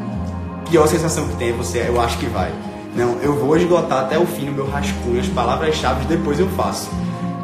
Pior 0.71 0.87
sensação 0.87 1.27
que 1.27 1.37
tem 1.39 1.49
é 1.49 1.53
você, 1.53 1.87
eu 1.89 2.01
acho 2.01 2.17
que 2.19 2.27
vai. 2.27 2.53
Não, 2.95 3.19
eu 3.21 3.35
vou 3.35 3.57
esgotar 3.57 4.05
até 4.05 4.17
o 4.17 4.25
fim 4.25 4.49
o 4.49 4.53
meu 4.53 4.71
rascunho, 4.71 5.19
as 5.19 5.27
palavras-chave, 5.27 6.07
depois 6.07 6.39
eu 6.39 6.49
faço. 6.51 6.89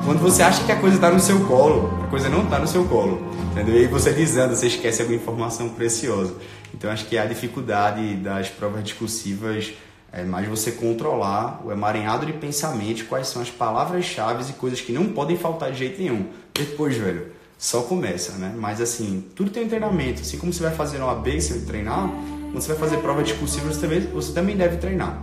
Quando 0.05 0.21
você 0.21 0.45
acha 0.45 0.63
que 0.63 0.71
a 0.71 0.77
coisa 0.77 0.95
está 0.95 1.11
no 1.11 1.19
seu 1.19 1.41
colo, 1.47 1.99
a 2.05 2.07
coisa 2.07 2.29
não 2.29 2.45
está 2.45 2.61
no 2.61 2.69
seu 2.69 2.85
colo. 2.85 3.21
Entendeu? 3.51 3.83
E 3.83 3.89
você 3.89 4.13
dizendo, 4.13 4.55
você 4.55 4.69
esquece 4.69 5.03
alguma 5.03 5.19
informação 5.19 5.69
preciosa. 5.71 6.33
Então 6.73 6.93
acho 6.93 7.07
que 7.07 7.17
é 7.17 7.23
a 7.23 7.27
dificuldade 7.27 8.15
das 8.17 8.49
provas 8.49 8.85
discursivas 8.85 9.73
é 10.17 10.23
mais 10.23 10.49
você 10.49 10.71
controlar 10.71 11.61
o 11.65 11.73
emaranhado 11.73 12.25
de 12.25 12.33
pensamentos, 12.33 13.03
quais 13.03 13.27
são 13.27 13.43
as 13.43 13.51
palavras-chave 13.51 14.49
e 14.49 14.53
coisas 14.53 14.81
que 14.81 14.93
não 14.93 15.07
podem 15.07 15.37
faltar 15.37 15.73
de 15.73 15.79
jeito 15.79 16.01
nenhum. 16.01 16.27
Depois, 16.55 16.97
velho, 16.97 17.33
só 17.59 17.83
começa, 17.83 18.33
né? 18.39 18.55
Mas 18.57 18.81
assim, 18.81 19.25
tudo 19.35 19.51
tem 19.51 19.65
um 19.65 19.69
treinamento. 19.69 20.21
Assim 20.21 20.39
como 20.39 20.53
você 20.53 20.63
vai 20.63 20.73
fazer 20.73 20.99
no 20.99 21.11
AB, 21.11 21.41
você 21.41 21.55
vai 21.55 21.63
treinar, 21.63 22.09
quando 22.09 22.61
você 22.61 22.69
vai 22.69 22.77
fazer 22.77 22.99
prova 22.99 23.25
discursiva, 23.25 23.67
você 23.67 23.81
também, 23.81 24.01
você 24.03 24.33
também 24.33 24.57
deve 24.57 24.77
treinar. 24.77 25.21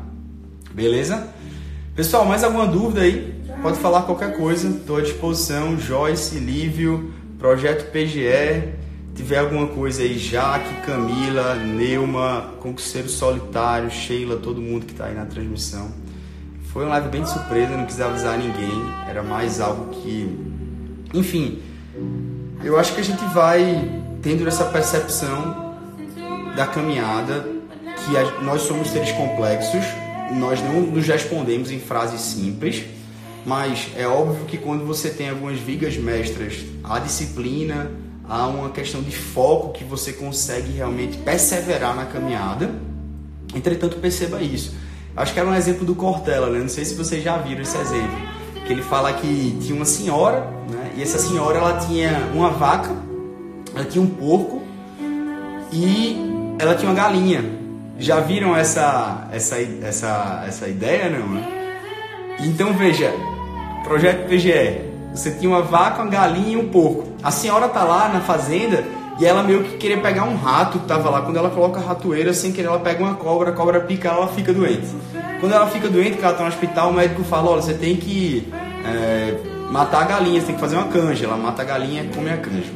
Beleza? 0.73 1.25
Pessoal, 1.95 2.25
mais 2.25 2.43
alguma 2.43 2.67
dúvida 2.67 3.01
aí? 3.01 3.41
Pode 3.61 3.77
falar 3.77 4.01
qualquer 4.01 4.35
coisa, 4.35 4.67
estou 4.67 4.97
à 4.97 5.01
disposição. 5.01 5.79
Joyce, 5.79 6.37
Lívio, 6.37 7.13
Projeto 7.39 7.89
PGE, 7.91 8.73
tiver 9.15 9.39
alguma 9.39 9.67
coisa 9.67 10.01
aí, 10.01 10.17
Jaque, 10.17 10.85
Camila, 10.85 11.55
Neuma, 11.55 12.53
Concurseiro 12.59 13.09
Solitário, 13.09 13.89
Sheila, 13.91 14.37
todo 14.37 14.61
mundo 14.61 14.85
que 14.85 14.93
está 14.93 15.05
aí 15.05 15.15
na 15.15 15.25
transmissão. 15.25 15.91
Foi 16.71 16.83
uma 16.83 16.91
live 16.91 17.09
bem 17.09 17.23
de 17.23 17.29
surpresa, 17.29 17.75
não 17.75 17.85
quis 17.85 17.99
avisar 17.99 18.37
ninguém, 18.37 18.71
era 19.07 19.21
mais 19.21 19.59
algo 19.59 19.93
que. 19.93 20.37
Enfim, 21.13 21.61
eu 22.63 22.79
acho 22.79 22.93
que 22.95 23.01
a 23.01 23.03
gente 23.03 23.23
vai 23.33 24.01
tendo 24.21 24.47
essa 24.47 24.65
percepção 24.65 25.75
da 26.55 26.65
caminhada 26.65 27.45
que 28.05 28.17
a, 28.17 28.41
nós 28.41 28.61
somos 28.61 28.89
seres 28.89 29.11
complexos, 29.11 29.83
nós 30.37 30.61
não 30.61 30.81
nos 30.81 31.05
respondemos 31.05 31.71
em 31.71 31.79
frases 31.79 32.21
simples, 32.21 32.85
mas 33.45 33.89
é 33.97 34.07
óbvio 34.07 34.45
que 34.45 34.57
quando 34.57 34.85
você 34.85 35.09
tem 35.09 35.29
algumas 35.29 35.59
vigas 35.59 35.97
mestras, 35.97 36.63
a 36.83 36.99
disciplina, 36.99 37.91
há 38.31 38.47
uma 38.47 38.69
questão 38.69 39.01
de 39.01 39.11
foco 39.11 39.73
que 39.73 39.83
você 39.83 40.13
consegue 40.13 40.71
realmente 40.71 41.17
perseverar 41.17 41.93
na 41.93 42.05
caminhada. 42.05 42.71
Entretanto, 43.53 43.97
perceba 43.97 44.41
isso. 44.41 44.73
Acho 45.17 45.33
que 45.33 45.39
era 45.39 45.49
um 45.49 45.53
exemplo 45.53 45.85
do 45.85 45.93
Cortella, 45.93 46.49
né? 46.49 46.59
Não 46.59 46.69
sei 46.69 46.85
se 46.85 46.95
vocês 46.95 47.21
já 47.21 47.37
viram 47.37 47.61
esse 47.61 47.77
exemplo. 47.77 48.17
Que 48.65 48.71
ele 48.71 48.81
fala 48.81 49.11
que 49.11 49.57
tinha 49.59 49.75
uma 49.75 49.83
senhora, 49.83 50.47
né? 50.69 50.93
E 50.95 51.01
essa 51.01 51.19
senhora 51.19 51.57
ela 51.57 51.77
tinha 51.79 52.29
uma 52.33 52.49
vaca, 52.51 52.95
ela 53.75 53.83
tinha 53.83 54.01
um 54.01 54.07
porco 54.07 54.61
e 55.73 56.15
ela 56.57 56.73
tinha 56.75 56.89
uma 56.89 56.95
galinha. 56.95 57.43
Já 57.99 58.21
viram 58.21 58.55
essa 58.55 59.27
essa 59.33 59.57
essa 59.59 60.45
essa 60.47 60.67
ideia, 60.69 61.09
não? 61.09 61.27
Né? 61.27 61.47
Então 62.39 62.71
veja, 62.73 63.13
projeto 63.83 64.29
PGE. 64.29 64.89
Você 65.13 65.31
tinha 65.31 65.49
uma 65.49 65.61
vaca, 65.61 66.01
uma 66.01 66.09
galinha 66.09 66.53
e 66.53 66.55
um 66.55 66.69
porco. 66.69 67.10
A 67.23 67.29
senhora 67.29 67.69
tá 67.69 67.83
lá 67.83 68.09
na 68.09 68.21
fazenda 68.21 68.83
e 69.19 69.25
ela 69.25 69.43
meio 69.43 69.63
que 69.63 69.77
queria 69.77 69.99
pegar 69.99 70.23
um 70.23 70.35
rato 70.35 70.79
que 70.79 70.87
tava 70.87 71.09
lá. 71.09 71.21
Quando 71.21 71.37
ela 71.37 71.49
coloca 71.49 71.79
a 71.79 71.83
ratoeira, 71.83 72.33
sem 72.33 72.51
querer, 72.51 72.67
ela 72.67 72.79
pega 72.79 73.03
uma 73.03 73.13
cobra, 73.13 73.51
a 73.51 73.53
cobra 73.53 73.79
pica 73.81 74.09
ela, 74.09 74.17
ela 74.19 74.27
fica 74.27 74.51
doente. 74.51 74.87
Quando 75.39 75.53
ela 75.53 75.67
fica 75.67 75.87
doente, 75.87 76.17
que 76.17 76.23
ela 76.23 76.33
tá 76.33 76.43
no 76.43 76.49
hospital, 76.49 76.89
o 76.89 76.93
médico 76.93 77.23
fala: 77.23 77.51
olha, 77.51 77.61
você 77.61 77.75
tem 77.75 77.95
que 77.95 78.51
é, 78.83 79.37
matar 79.69 80.01
a 80.01 80.05
galinha, 80.05 80.39
você 80.39 80.47
tem 80.47 80.55
que 80.55 80.61
fazer 80.61 80.75
uma 80.75 80.87
canja. 80.87 81.25
Ela 81.25 81.37
mata 81.37 81.61
a 81.61 81.65
galinha 81.65 82.03
e 82.03 82.07
come 82.07 82.31
a 82.31 82.37
canja. 82.37 82.71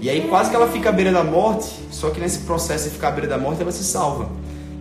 E 0.00 0.08
aí 0.08 0.26
quase 0.28 0.48
que 0.48 0.56
ela 0.56 0.66
fica 0.68 0.88
à 0.88 0.92
beira 0.92 1.12
da 1.12 1.22
morte, 1.22 1.68
só 1.90 2.08
que 2.08 2.18
nesse 2.18 2.38
processo 2.40 2.84
de 2.84 2.90
ficar 2.94 3.08
à 3.08 3.10
beira 3.10 3.28
da 3.28 3.36
morte, 3.36 3.60
ela 3.60 3.70
se 3.70 3.84
salva. 3.84 4.30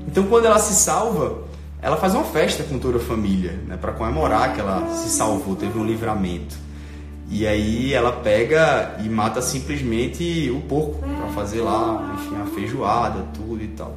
Então 0.08 0.24
quando 0.24 0.46
ela 0.46 0.60
se 0.60 0.74
salva, 0.74 1.40
ela 1.82 1.98
faz 1.98 2.14
uma 2.14 2.24
festa 2.24 2.64
com 2.64 2.80
toda 2.80 2.98
a 2.98 3.02
família, 3.02 3.60
né, 3.68 3.78
para 3.80 3.92
comemorar 3.92 4.54
que 4.54 4.62
ela 4.62 4.88
se 4.96 5.10
salvou, 5.10 5.58
teve 5.58 5.78
um 5.78 5.84
livramento. 5.84 6.56
E 7.30 7.46
aí 7.46 7.94
ela 7.94 8.12
pega 8.12 8.96
e 9.04 9.08
mata 9.08 9.42
simplesmente 9.42 10.50
o 10.50 10.62
porco 10.62 10.98
para 10.98 11.28
fazer 11.34 11.62
lá, 11.62 12.16
enfim, 12.16 12.36
a 12.42 12.46
feijoada, 12.48 13.26
tudo 13.34 13.64
e 13.64 13.68
tal. 13.68 13.96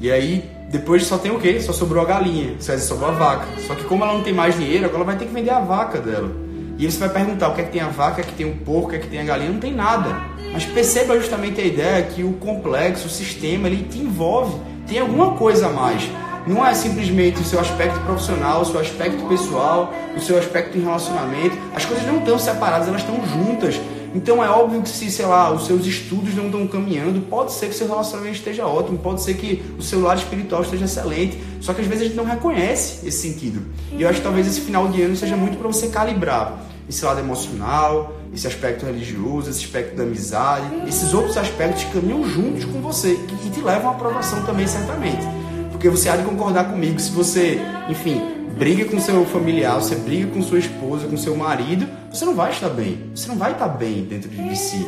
E 0.00 0.10
aí 0.10 0.48
depois 0.70 1.04
só 1.04 1.18
tem 1.18 1.32
o 1.32 1.40
quê? 1.40 1.60
Só 1.60 1.72
sobrou 1.72 2.02
a 2.02 2.06
galinha, 2.06 2.54
só 2.60 2.76
sobrou 2.78 3.10
a 3.10 3.12
vaca. 3.12 3.60
Só 3.66 3.74
que 3.74 3.84
como 3.84 4.04
ela 4.04 4.14
não 4.14 4.22
tem 4.22 4.32
mais 4.32 4.54
dinheiro, 4.54 4.84
agora 4.84 4.98
ela 4.98 5.04
vai 5.04 5.16
ter 5.16 5.26
que 5.26 5.32
vender 5.32 5.50
a 5.50 5.60
vaca 5.60 5.98
dela. 5.98 6.30
E 6.78 6.88
você 6.88 6.98
vai 6.98 7.08
perguntar 7.08 7.48
o 7.48 7.54
que 7.54 7.60
é 7.60 7.64
que 7.64 7.72
tem 7.72 7.80
a 7.80 7.88
vaca, 7.88 8.18
o 8.18 8.20
é 8.20 8.24
que 8.24 8.34
tem 8.34 8.46
o 8.46 8.54
porco, 8.58 8.86
o 8.86 8.90
que 8.90 8.96
é 8.96 8.98
que 9.00 9.08
tem 9.08 9.18
a 9.18 9.24
galinha, 9.24 9.50
não 9.50 9.58
tem 9.58 9.74
nada. 9.74 10.16
Mas 10.52 10.64
perceba 10.64 11.18
justamente 11.18 11.60
a 11.60 11.64
ideia 11.64 12.02
que 12.04 12.22
o 12.22 12.34
complexo, 12.34 13.08
o 13.08 13.10
sistema, 13.10 13.66
ele 13.66 13.82
te 13.82 13.98
envolve, 13.98 14.56
tem 14.86 15.00
alguma 15.00 15.32
coisa 15.32 15.66
a 15.66 15.70
mais. 15.70 16.08
Não 16.48 16.66
é 16.66 16.72
simplesmente 16.72 17.40
o 17.40 17.44
seu 17.44 17.60
aspecto 17.60 18.00
profissional, 18.00 18.62
o 18.62 18.64
seu 18.64 18.80
aspecto 18.80 19.22
pessoal, 19.28 19.92
o 20.16 20.20
seu 20.20 20.38
aspecto 20.38 20.78
em 20.78 20.80
relacionamento. 20.80 21.56
As 21.74 21.84
coisas 21.84 22.06
não 22.06 22.18
estão 22.18 22.38
separadas, 22.38 22.88
elas 22.88 23.02
estão 23.02 23.16
juntas. 23.26 23.78
Então 24.14 24.42
é 24.42 24.48
óbvio 24.48 24.80
que 24.80 24.88
se, 24.88 25.10
sei 25.10 25.26
lá, 25.26 25.52
os 25.52 25.66
seus 25.66 25.84
estudos 25.84 26.34
não 26.34 26.46
estão 26.46 26.66
caminhando, 26.66 27.20
pode 27.28 27.52
ser 27.52 27.68
que 27.68 27.74
seu 27.74 27.86
relacionamento 27.86 28.36
esteja 28.36 28.66
ótimo, 28.66 28.96
pode 28.98 29.22
ser 29.22 29.34
que 29.34 29.62
o 29.78 29.82
seu 29.82 30.00
lado 30.00 30.18
espiritual 30.18 30.62
esteja 30.62 30.86
excelente, 30.86 31.38
só 31.60 31.74
que 31.74 31.82
às 31.82 31.86
vezes 31.86 32.04
a 32.04 32.06
gente 32.06 32.16
não 32.16 32.24
reconhece 32.24 33.06
esse 33.06 33.28
sentido. 33.28 33.60
E 33.92 34.02
eu 34.02 34.08
acho 34.08 34.18
que 34.18 34.24
talvez 34.24 34.46
esse 34.46 34.62
final 34.62 34.88
de 34.88 35.02
ano 35.02 35.14
seja 35.14 35.36
muito 35.36 35.58
para 35.58 35.68
você 35.68 35.88
calibrar 35.88 36.58
esse 36.88 37.04
lado 37.04 37.20
emocional, 37.20 38.14
esse 38.32 38.46
aspecto 38.46 38.86
religioso, 38.86 39.50
esse 39.50 39.64
aspecto 39.64 39.94
da 39.94 40.04
amizade, 40.04 40.88
esses 40.88 41.12
outros 41.12 41.36
aspectos 41.36 41.84
caminham 41.84 42.26
juntos 42.26 42.64
com 42.64 42.80
você 42.80 43.12
e 43.44 43.50
te 43.50 43.60
levam 43.60 43.90
à 43.90 43.92
aprovação 43.92 44.42
também, 44.44 44.66
certamente. 44.66 45.37
Porque 45.78 45.88
você 45.88 46.08
há 46.08 46.16
de 46.16 46.24
concordar 46.24 46.64
comigo, 46.64 46.98
se 46.98 47.12
você, 47.12 47.60
enfim, 47.88 48.20
briga 48.58 48.84
com 48.86 48.98
seu 48.98 49.24
familiar, 49.24 49.76
você 49.76 49.94
briga 49.94 50.26
com 50.26 50.42
sua 50.42 50.58
esposa, 50.58 51.06
com 51.06 51.16
seu 51.16 51.36
marido, 51.36 51.86
você 52.12 52.24
não 52.24 52.34
vai 52.34 52.50
estar 52.50 52.68
bem. 52.68 52.98
Você 53.14 53.28
não 53.28 53.36
vai 53.36 53.52
estar 53.52 53.68
bem 53.68 54.02
dentro 54.02 54.28
de 54.28 54.58
si. 54.58 54.84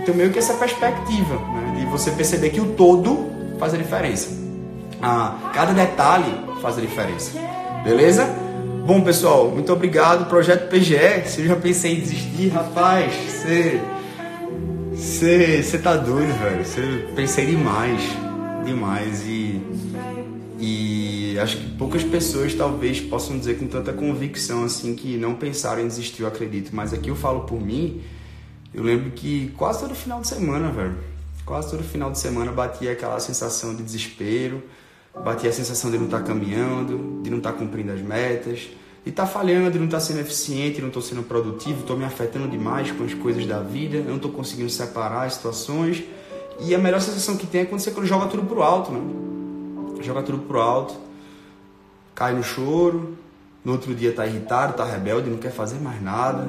Então, 0.00 0.14
meio 0.14 0.30
que 0.30 0.38
essa 0.38 0.54
perspectiva, 0.54 1.34
né, 1.34 1.80
de 1.80 1.84
você 1.90 2.10
perceber 2.12 2.48
que 2.48 2.60
o 2.60 2.72
todo 2.72 3.26
faz 3.58 3.74
a 3.74 3.76
diferença. 3.76 4.30
Ah, 5.02 5.50
cada 5.52 5.74
detalhe 5.74 6.32
faz 6.62 6.78
a 6.78 6.80
diferença. 6.80 7.38
Beleza? 7.84 8.24
Bom, 8.86 9.02
pessoal, 9.02 9.50
muito 9.50 9.70
obrigado. 9.70 10.26
Projeto 10.26 10.70
PGE, 10.70 11.26
se 11.26 11.42
eu 11.42 11.48
já 11.48 11.56
pensei 11.56 11.98
em 11.98 12.00
desistir, 12.00 12.48
rapaz, 12.48 13.12
você. 13.12 13.78
Você 14.94 15.78
tá 15.82 15.96
doido, 15.96 16.32
velho. 16.38 16.64
Você 16.64 17.04
pensei 17.14 17.44
demais. 17.44 18.00
Demais. 18.64 19.22
E 19.26 19.60
e 20.60 21.38
acho 21.38 21.56
que 21.56 21.70
poucas 21.70 22.04
pessoas 22.04 22.52
talvez 22.54 23.00
possam 23.00 23.38
dizer 23.38 23.58
com 23.58 23.66
tanta 23.66 23.94
convicção 23.94 24.62
assim 24.62 24.94
que 24.94 25.16
não 25.16 25.34
pensaram 25.34 25.80
em 25.80 25.86
desistir, 25.86 26.20
eu 26.20 26.28
acredito. 26.28 26.70
Mas 26.76 26.92
aqui 26.92 27.08
eu 27.08 27.16
falo 27.16 27.40
por 27.40 27.58
mim, 27.58 28.02
eu 28.74 28.82
lembro 28.82 29.10
que 29.12 29.50
quase 29.56 29.80
todo 29.80 29.94
final 29.94 30.20
de 30.20 30.28
semana, 30.28 30.70
velho, 30.70 30.98
quase 31.46 31.70
todo 31.70 31.82
final 31.82 32.10
de 32.12 32.18
semana 32.18 32.52
batia 32.52 32.92
aquela 32.92 33.18
sensação 33.20 33.74
de 33.74 33.82
desespero, 33.82 34.62
batia 35.24 35.48
a 35.48 35.52
sensação 35.52 35.90
de 35.90 35.96
não 35.96 36.04
estar 36.04 36.18
tá 36.18 36.24
caminhando, 36.24 37.22
de 37.22 37.30
não 37.30 37.38
estar 37.38 37.52
tá 37.52 37.58
cumprindo 37.58 37.92
as 37.92 38.02
metas, 38.02 38.68
de 39.02 39.08
estar 39.08 39.24
tá 39.24 39.28
falhando, 39.28 39.70
de 39.70 39.78
não 39.78 39.86
estar 39.86 40.00
sendo 40.00 40.20
eficiente, 40.20 40.82
não 40.82 40.88
estou 40.88 41.02
sendo 41.02 41.22
produtivo, 41.22 41.80
estou 41.80 41.96
me 41.96 42.04
afetando 42.04 42.46
demais 42.46 42.92
com 42.92 43.02
as 43.02 43.14
coisas 43.14 43.46
da 43.46 43.60
vida, 43.60 43.96
eu 43.96 44.04
não 44.04 44.16
estou 44.16 44.30
conseguindo 44.30 44.68
separar 44.68 45.22
as 45.22 45.34
situações. 45.34 46.04
E 46.60 46.74
a 46.74 46.78
melhor 46.78 47.00
sensação 47.00 47.38
que 47.38 47.46
tem 47.46 47.62
é 47.62 47.64
quando 47.64 47.80
você 47.80 47.90
joga 48.04 48.26
tudo 48.26 48.42
pro 48.42 48.62
alto, 48.62 48.92
né? 48.92 49.29
Joga 50.02 50.22
tudo 50.22 50.38
pro 50.38 50.60
alto, 50.60 50.94
cai 52.14 52.34
no 52.34 52.42
choro, 52.42 53.16
no 53.64 53.72
outro 53.72 53.94
dia 53.94 54.12
tá 54.12 54.26
irritado, 54.26 54.74
tá 54.74 54.84
rebelde, 54.84 55.30
não 55.30 55.38
quer 55.38 55.52
fazer 55.52 55.78
mais 55.80 56.02
nada, 56.02 56.46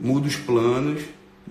muda 0.00 0.26
os 0.26 0.36
planos, 0.36 1.02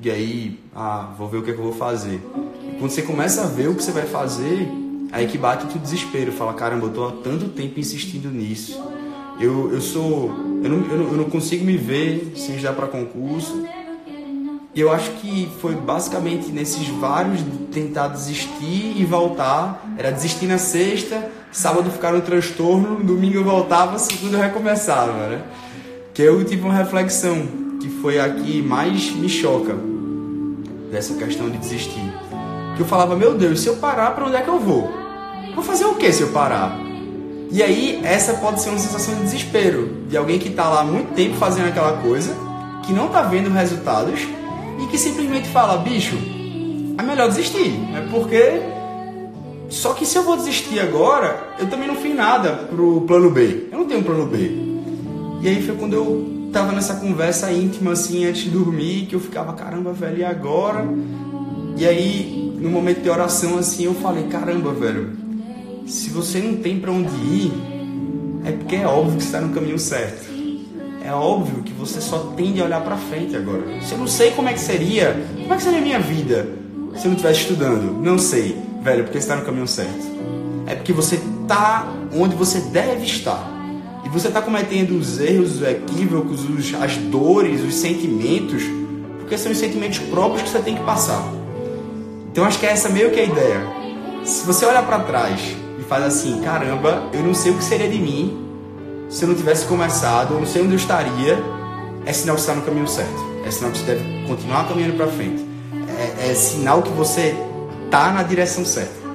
e 0.01 0.11
aí, 0.11 0.59
ah, 0.75 1.13
vou 1.17 1.27
ver 1.27 1.37
o 1.37 1.43
que, 1.43 1.51
é 1.51 1.53
que 1.53 1.59
eu 1.59 1.63
vou 1.63 1.73
fazer. 1.73 2.21
E 2.63 2.77
quando 2.77 2.91
você 2.91 3.01
começa 3.01 3.43
a 3.43 3.47
ver 3.47 3.67
o 3.67 3.75
que 3.75 3.83
você 3.83 3.91
vai 3.91 4.05
fazer, 4.05 4.67
aí 5.11 5.27
que 5.27 5.37
bate 5.37 5.65
o 5.65 5.79
desespero, 5.79 6.31
fala, 6.31 6.53
caramba, 6.53 6.85
eu 6.85 6.93
tô 6.93 7.07
há 7.07 7.11
tanto 7.23 7.49
tempo 7.49 7.79
insistindo 7.79 8.29
nisso. 8.29 8.79
Eu, 9.39 9.71
eu 9.71 9.81
sou. 9.81 10.29
Eu 10.63 10.69
não, 10.69 10.91
eu, 10.91 10.97
não, 10.97 11.05
eu 11.11 11.17
não 11.17 11.25
consigo 11.25 11.63
me 11.63 11.77
ver 11.77 12.33
sem 12.35 12.55
estudar 12.55 12.73
para 12.73 12.87
concurso 12.87 13.67
e 14.77 14.79
eu 14.79 14.91
acho 14.91 15.09
que 15.13 15.51
foi 15.59 15.73
basicamente 15.73 16.51
nesses 16.51 16.87
vários 16.87 17.41
tentar 17.71 18.09
desistir 18.09 18.93
e 18.95 19.03
voltar. 19.03 19.83
Era 19.97 20.11
desistir 20.11 20.45
na 20.45 20.59
sexta, 20.59 21.31
sábado 21.51 21.89
ficar 21.89 22.13
no 22.13 22.21
transtorno, 22.21 23.03
domingo 23.03 23.37
eu 23.37 23.43
voltava, 23.43 23.97
segunda 23.97 24.37
eu 24.37 24.41
recomeçava, 24.43 25.29
né? 25.29 25.41
Que 26.13 26.21
eu 26.21 26.45
tive 26.45 26.61
uma 26.61 26.75
reflexão 26.75 27.47
que 27.81 27.89
foi 27.89 28.19
a 28.19 28.29
que 28.29 28.61
mais 28.61 29.09
me 29.15 29.27
choca 29.27 29.75
dessa 30.91 31.15
questão 31.15 31.49
de 31.49 31.57
desistir. 31.57 32.13
Que 32.75 32.83
eu 32.83 32.85
falava, 32.85 33.15
meu 33.15 33.33
Deus, 33.33 33.61
se 33.61 33.67
eu 33.67 33.77
parar, 33.77 34.11
para 34.11 34.27
onde 34.27 34.35
é 34.35 34.41
que 34.43 34.47
eu 34.47 34.59
vou? 34.59 34.91
Vou 35.55 35.63
fazer 35.63 35.85
o 35.85 35.95
que 35.95 36.13
se 36.13 36.21
eu 36.21 36.27
parar? 36.27 36.77
E 37.49 37.63
aí, 37.63 37.99
essa 38.03 38.35
pode 38.35 38.61
ser 38.61 38.69
uma 38.69 38.77
sensação 38.77 39.15
de 39.15 39.21
desespero 39.21 40.03
de 40.07 40.15
alguém 40.15 40.37
que 40.37 40.49
está 40.49 40.69
lá 40.69 40.81
há 40.81 40.85
muito 40.85 41.15
tempo 41.15 41.35
fazendo 41.37 41.67
aquela 41.67 41.93
coisa, 41.93 42.35
que 42.85 42.93
não 42.93 43.07
está 43.07 43.23
vendo 43.23 43.49
resultados 43.49 44.37
e 44.79 44.87
que 44.87 44.97
simplesmente 44.97 45.47
fala, 45.49 45.77
bicho, 45.77 46.15
é 46.97 47.03
melhor 47.03 47.27
desistir. 47.27 47.73
É 47.95 48.01
porque. 48.11 48.61
Só 49.69 49.93
que 49.93 50.05
se 50.05 50.17
eu 50.17 50.23
vou 50.23 50.37
desistir 50.37 50.79
agora, 50.79 51.55
eu 51.59 51.67
também 51.67 51.87
não 51.87 51.95
fiz 51.95 52.15
nada 52.15 52.53
pro 52.53 53.01
plano 53.01 53.29
B. 53.29 53.67
Eu 53.71 53.79
não 53.79 53.85
tenho 53.85 53.99
um 53.99 54.03
plano 54.03 54.25
B. 54.25 54.49
E 55.41 55.47
aí 55.47 55.61
foi 55.61 55.75
quando 55.75 55.93
eu 55.93 56.49
tava 56.53 56.71
nessa 56.71 56.95
conversa 56.95 57.51
íntima 57.51 57.91
assim 57.91 58.25
antes 58.25 58.43
de 58.43 58.49
dormir, 58.49 59.07
que 59.07 59.15
eu 59.15 59.19
ficava, 59.19 59.51
caramba, 59.53 59.91
velho, 59.91 60.19
e 60.19 60.23
agora? 60.23 60.87
E 61.75 61.85
aí, 61.85 62.55
no 62.59 62.69
momento 62.69 63.01
de 63.01 63.09
oração 63.09 63.57
assim, 63.57 63.83
eu 63.83 63.93
falei, 63.95 64.27
caramba, 64.27 64.71
velho, 64.71 65.11
se 65.85 66.09
você 66.09 66.39
não 66.39 66.55
tem 66.55 66.79
para 66.79 66.91
onde 66.91 67.13
ir, 67.15 67.51
é 68.45 68.53
porque 68.53 68.77
é 68.77 68.87
óbvio 68.87 69.17
que 69.17 69.23
está 69.23 69.41
no 69.41 69.53
caminho 69.53 69.77
certo 69.77 70.36
é 71.07 71.13
óbvio 71.13 71.63
que 71.63 71.71
você 71.71 72.01
só 72.01 72.33
tende 72.35 72.59
a 72.59 72.65
olhar 72.65 72.81
para 72.81 72.97
frente 72.97 73.33
agora. 73.33 73.63
Se 73.81 73.93
eu 73.93 73.97
não 73.97 74.07
sei 74.07 74.31
como 74.31 74.49
é 74.49 74.53
que 74.53 74.59
seria, 74.59 75.15
como 75.41 75.53
é 75.53 75.55
que 75.55 75.63
seria 75.63 75.79
a 75.79 75.81
minha 75.81 75.99
vida 75.99 76.49
se 76.97 77.05
eu 77.05 77.11
não 77.11 77.13
estivesse 77.13 77.41
estudando? 77.41 78.03
Não 78.03 78.19
sei, 78.19 78.61
velho, 78.83 79.05
porque 79.05 79.17
está 79.17 79.37
no 79.37 79.45
caminho 79.45 79.67
certo. 79.69 80.05
É 80.65 80.75
porque 80.75 80.91
você 80.91 81.15
está 81.15 81.87
onde 82.13 82.35
você 82.35 82.59
deve 82.59 83.05
estar. 83.05 83.41
E 84.03 84.09
você 84.09 84.27
está 84.27 84.41
cometendo 84.41 84.97
os 84.99 85.17
erros, 85.17 85.55
os 85.55 85.61
equívocos, 85.61 86.43
os, 86.43 86.73
as 86.73 86.97
dores, 86.97 87.61
os 87.61 87.75
sentimentos, 87.75 88.63
porque 89.17 89.37
são 89.37 89.49
os 89.49 89.57
sentimentos 89.57 89.99
próprios 89.99 90.41
que 90.41 90.49
você 90.49 90.59
tem 90.59 90.75
que 90.75 90.83
passar. 90.83 91.25
Então 92.29 92.43
acho 92.43 92.59
que 92.59 92.65
é 92.65 92.71
essa 92.71 92.89
meio 92.89 93.11
que 93.11 93.19
a 93.21 93.23
ideia. 93.23 93.61
Se 94.25 94.45
você 94.45 94.65
olha 94.65 94.83
para 94.83 94.99
trás 94.99 95.39
e 95.79 95.83
faz 95.83 96.03
assim, 96.03 96.41
caramba, 96.41 97.03
eu 97.13 97.23
não 97.23 97.33
sei 97.33 97.53
o 97.53 97.55
que 97.55 97.63
seria 97.63 97.89
de 97.89 97.97
mim 97.97 98.46
se 99.09 99.23
eu 99.23 99.29
não 99.29 99.35
tivesse 99.35 99.65
começado, 99.65 100.33
eu 100.33 100.39
não 100.39 100.47
sei 100.47 100.61
onde 100.61 100.73
eu 100.73 100.77
estaria, 100.77 101.37
é 102.05 102.13
sinal 102.13 102.35
que 102.35 102.41
você 102.41 102.51
está 102.51 102.59
no 102.59 102.65
caminho 102.65 102.87
certo. 102.87 103.27
É 103.45 103.51
sinal 103.51 103.71
que 103.71 103.79
você 103.79 103.85
deve 103.85 104.27
continuar 104.27 104.67
caminhando 104.67 104.95
para 104.95 105.07
frente. 105.07 105.45
É, 106.19 106.31
é 106.31 106.35
sinal 106.35 106.81
que 106.81 106.89
você 106.89 107.35
está 107.85 108.11
na 108.11 108.23
direção 108.23 108.65
certa. 108.65 109.07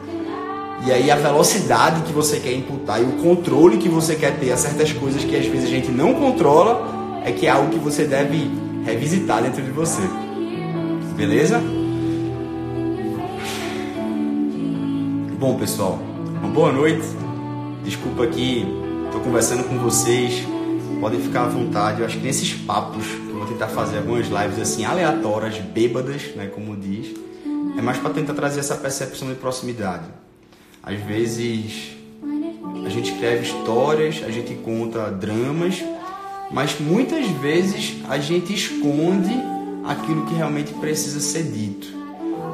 E 0.87 0.91
aí 0.91 1.11
a 1.11 1.17
velocidade 1.17 2.03
que 2.03 2.13
você 2.13 2.41
quer 2.41 2.53
imputar 2.55 3.01
e 3.01 3.05
o 3.05 3.13
controle 3.23 3.79
que 3.79 3.89
você 3.89 4.17
quer 4.17 4.39
ter 4.39 4.51
a 4.51 4.57
certas 4.57 4.93
coisas 4.93 5.23
que 5.23 5.37
às 5.37 5.47
vezes 5.47 5.67
a 5.67 5.71
gente 5.71 5.91
não 5.91 6.15
controla 6.15 7.23
é 7.25 7.31
que 7.31 7.47
é 7.47 7.51
algo 7.51 7.71
que 7.71 7.79
você 7.79 8.05
deve 8.05 8.51
revisitar 8.85 9.43
dentro 9.43 9.63
de 9.63 9.71
você. 9.71 10.03
Beleza? 11.15 11.63
Bom, 15.39 15.57
pessoal, 15.57 15.99
uma 16.41 16.49
boa 16.49 16.73
noite. 16.73 17.07
Desculpa 17.85 18.25
aqui 18.25 18.67
Estou 19.13 19.25
conversando 19.25 19.65
com 19.65 19.77
vocês, 19.77 20.43
podem 20.99 21.21
ficar 21.21 21.45
à 21.45 21.49
vontade. 21.49 22.01
Eu 22.01 22.07
acho 22.07 22.17
que 22.17 22.25
nesses 22.25 22.55
papos, 22.55 23.05
eu 23.29 23.37
vou 23.37 23.47
tentar 23.47 23.69
fazer 23.69 23.99
algumas 23.99 24.27
lives 24.27 24.59
assim 24.59 24.87
aleatórias, 24.87 25.59
bêbadas, 25.59 26.35
né, 26.35 26.47
como 26.47 26.75
diz, 26.75 27.15
é 27.77 27.83
mais 27.83 27.99
para 27.99 28.09
tentar 28.09 28.33
trazer 28.33 28.61
essa 28.61 28.75
percepção 28.75 29.29
de 29.29 29.35
proximidade. 29.35 30.07
Às 30.83 30.99
vezes 31.03 31.93
a 32.87 32.89
gente 32.89 33.13
escreve 33.13 33.43
histórias, 33.43 34.23
a 34.25 34.31
gente 34.31 34.55
conta 34.55 35.11
dramas, 35.11 35.85
mas 36.51 36.81
muitas 36.81 37.27
vezes 37.33 37.97
a 38.09 38.17
gente 38.17 38.55
esconde 38.55 39.35
aquilo 39.85 40.25
que 40.25 40.33
realmente 40.33 40.73
precisa 40.73 41.21
ser 41.21 41.43
dito. 41.43 41.87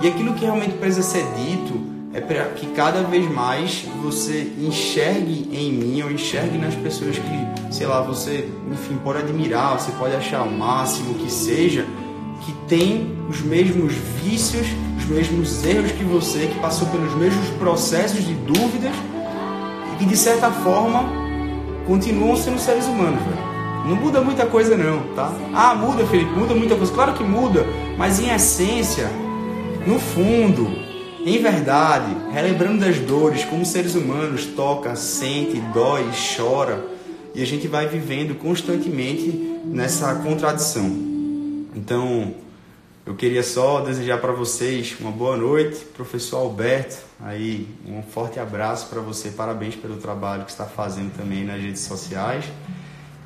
E 0.02 0.08
aquilo 0.08 0.34
que 0.34 0.44
realmente 0.44 0.76
precisa 0.76 1.04
ser 1.04 1.24
dito 1.34 1.87
é 2.12 2.20
para 2.20 2.44
que 2.50 2.66
cada 2.68 3.02
vez 3.02 3.30
mais 3.30 3.84
você 4.02 4.50
enxergue 4.58 5.48
em 5.52 5.72
mim 5.72 6.02
ou 6.02 6.10
enxergue 6.10 6.56
nas 6.56 6.74
pessoas 6.74 7.18
que, 7.18 7.74
sei 7.74 7.86
lá, 7.86 8.00
você, 8.00 8.48
enfim, 8.72 8.98
pode 9.04 9.18
admirar, 9.18 9.78
você 9.78 9.92
pode 9.92 10.14
achar 10.16 10.42
o 10.42 10.50
máximo 10.50 11.14
que 11.14 11.30
seja, 11.30 11.84
que 12.44 12.52
tem 12.66 13.14
os 13.28 13.42
mesmos 13.42 13.92
vícios, 14.22 14.66
os 14.96 15.04
mesmos 15.04 15.64
erros 15.64 15.92
que 15.92 16.04
você, 16.04 16.46
que 16.46 16.58
passou 16.60 16.88
pelos 16.88 17.14
mesmos 17.14 17.46
processos 17.58 18.24
de 18.24 18.32
dúvidas 18.32 18.92
e 19.92 19.98
que 19.98 20.06
de 20.06 20.16
certa 20.16 20.50
forma 20.50 21.04
continuam 21.86 22.36
sendo 22.36 22.58
seres 22.58 22.86
humanos, 22.86 23.20
velho. 23.22 23.48
Não 23.86 23.96
muda 23.96 24.20
muita 24.20 24.46
coisa 24.46 24.76
não, 24.76 25.00
tá? 25.14 25.32
Ah, 25.54 25.74
muda, 25.74 26.04
Felipe, 26.06 26.30
muda 26.32 26.54
muita 26.54 26.74
coisa. 26.74 26.92
Claro 26.92 27.14
que 27.14 27.24
muda, 27.24 27.66
mas 27.96 28.18
em 28.20 28.28
essência, 28.28 29.08
no 29.86 29.98
fundo, 29.98 30.87
em 31.28 31.42
verdade, 31.42 32.16
relembrando 32.32 32.84
das 32.84 32.98
dores, 32.98 33.44
como 33.44 33.64
seres 33.64 33.94
humanos 33.94 34.46
toca, 34.46 34.96
sente, 34.96 35.60
dói, 35.74 36.04
chora, 36.36 36.84
e 37.34 37.42
a 37.42 37.46
gente 37.46 37.68
vai 37.68 37.86
vivendo 37.86 38.34
constantemente 38.36 39.60
nessa 39.64 40.14
contradição. 40.16 40.86
Então, 41.74 42.34
Eu 43.08 43.14
queria 43.14 43.42
só 43.42 43.80
desejar 43.80 44.18
para 44.18 44.32
vocês 44.32 44.94
uma 45.00 45.10
boa 45.10 45.34
noite, 45.34 45.82
professor 45.96 46.40
Alberto. 46.40 46.98
Aí 47.18 47.66
um 47.86 48.02
forte 48.02 48.38
abraço 48.38 48.88
para 48.90 49.00
você, 49.00 49.30
parabéns 49.30 49.74
pelo 49.74 49.96
trabalho 49.96 50.44
que 50.44 50.50
está 50.50 50.66
fazendo 50.66 51.16
também 51.16 51.42
nas 51.42 51.58
redes 51.58 51.80
sociais. 51.80 52.44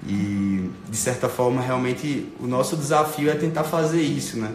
E 0.07 0.71
de 0.89 0.97
certa 0.97 1.29
forma, 1.29 1.61
realmente 1.61 2.33
o 2.39 2.47
nosso 2.47 2.77
desafio 2.77 3.29
é 3.29 3.35
tentar 3.35 3.65
fazer 3.65 4.01
isso, 4.01 4.39
né? 4.39 4.53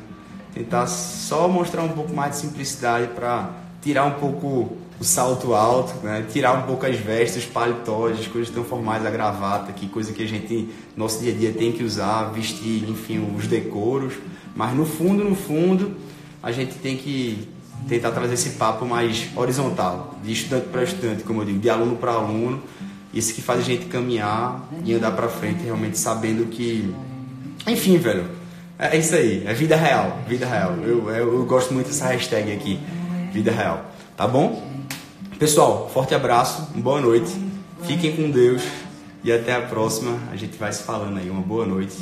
Tentar 0.58 0.88
só 0.88 1.48
mostrar 1.48 1.84
um 1.84 1.90
pouco 1.90 2.12
mais 2.14 2.32
de 2.32 2.38
simplicidade 2.42 3.08
para 3.14 3.52
tirar 3.80 4.06
um 4.06 4.14
pouco 4.14 4.76
o 5.00 5.04
salto 5.04 5.54
alto, 5.54 5.94
né? 6.04 6.26
tirar 6.32 6.54
um 6.54 6.64
pouco 6.64 6.84
as 6.84 6.96
vestes, 6.96 7.46
paletós, 7.46 8.20
as 8.20 8.28
coisas 8.28 8.50
tão 8.50 8.64
formais, 8.64 9.06
a 9.06 9.12
gravata, 9.12 9.72
que 9.72 9.88
coisa 9.88 10.12
que 10.12 10.24
a 10.24 10.28
gente, 10.28 10.70
nosso 10.96 11.22
dia 11.22 11.32
a 11.32 11.36
dia, 11.36 11.52
tem 11.52 11.72
que 11.72 11.84
usar, 11.84 12.32
vestir, 12.32 12.90
enfim, 12.90 13.36
os 13.38 13.46
decoros. 13.46 14.14
Mas 14.56 14.76
no 14.76 14.86
fundo, 14.86 15.24
no 15.24 15.36
fundo, 15.36 15.96
a 16.42 16.52
gente 16.52 16.74
tem 16.80 16.98
que 16.98 17.48
tentar 17.88 18.10
trazer 18.10 18.34
esse 18.34 18.52
papo 18.52 18.84
mais 18.84 19.28
horizontal, 19.36 20.16
de 20.24 20.32
estudante 20.32 20.70
para 20.70 20.84
estudante, 20.84 21.24
como 21.24 21.42
eu 21.42 21.46
digo, 21.46 21.60
de 21.60 21.70
aluno 21.70 21.98
para 21.98 22.14
aluno. 22.14 22.64
Isso 23.14 23.34
que 23.36 23.42
faz 23.42 23.60
a 23.60 23.64
gente 23.64 23.86
caminhar 23.86 24.68
e 24.84 24.94
andar 24.94 25.12
para 25.12 25.28
frente, 25.28 25.64
realmente 25.64 26.00
sabendo 26.00 26.48
que. 26.48 26.92
Enfim, 27.68 27.98
velho, 27.98 28.26
é 28.80 28.96
isso 28.96 29.16
aí, 29.16 29.44
é 29.48 29.54
vida 29.54 29.76
real, 29.76 30.20
vida 30.28 30.46
real. 30.46 30.76
Eu, 30.84 31.10
eu, 31.10 31.40
eu 31.40 31.46
gosto 31.46 31.74
muito 31.74 31.88
dessa 31.88 32.08
hashtag 32.08 32.52
aqui, 32.52 32.80
vida 33.34 33.52
real. 33.52 33.86
Tá 34.16 34.28
bom? 34.28 34.64
Pessoal, 35.40 35.90
forte 35.92 36.14
abraço, 36.14 36.70
boa 36.76 37.02
noite, 37.02 37.32
fiquem 37.84 38.16
com 38.16 38.30
Deus 38.30 38.62
e 39.24 39.32
até 39.32 39.56
a 39.56 39.62
próxima. 39.62 40.18
A 40.32 40.36
gente 40.36 40.58
vai 40.58 40.72
se 40.72 40.84
falando 40.84 41.18
aí. 41.18 41.30
Uma 41.30 41.42
boa 41.42 41.66
noite, 41.66 41.96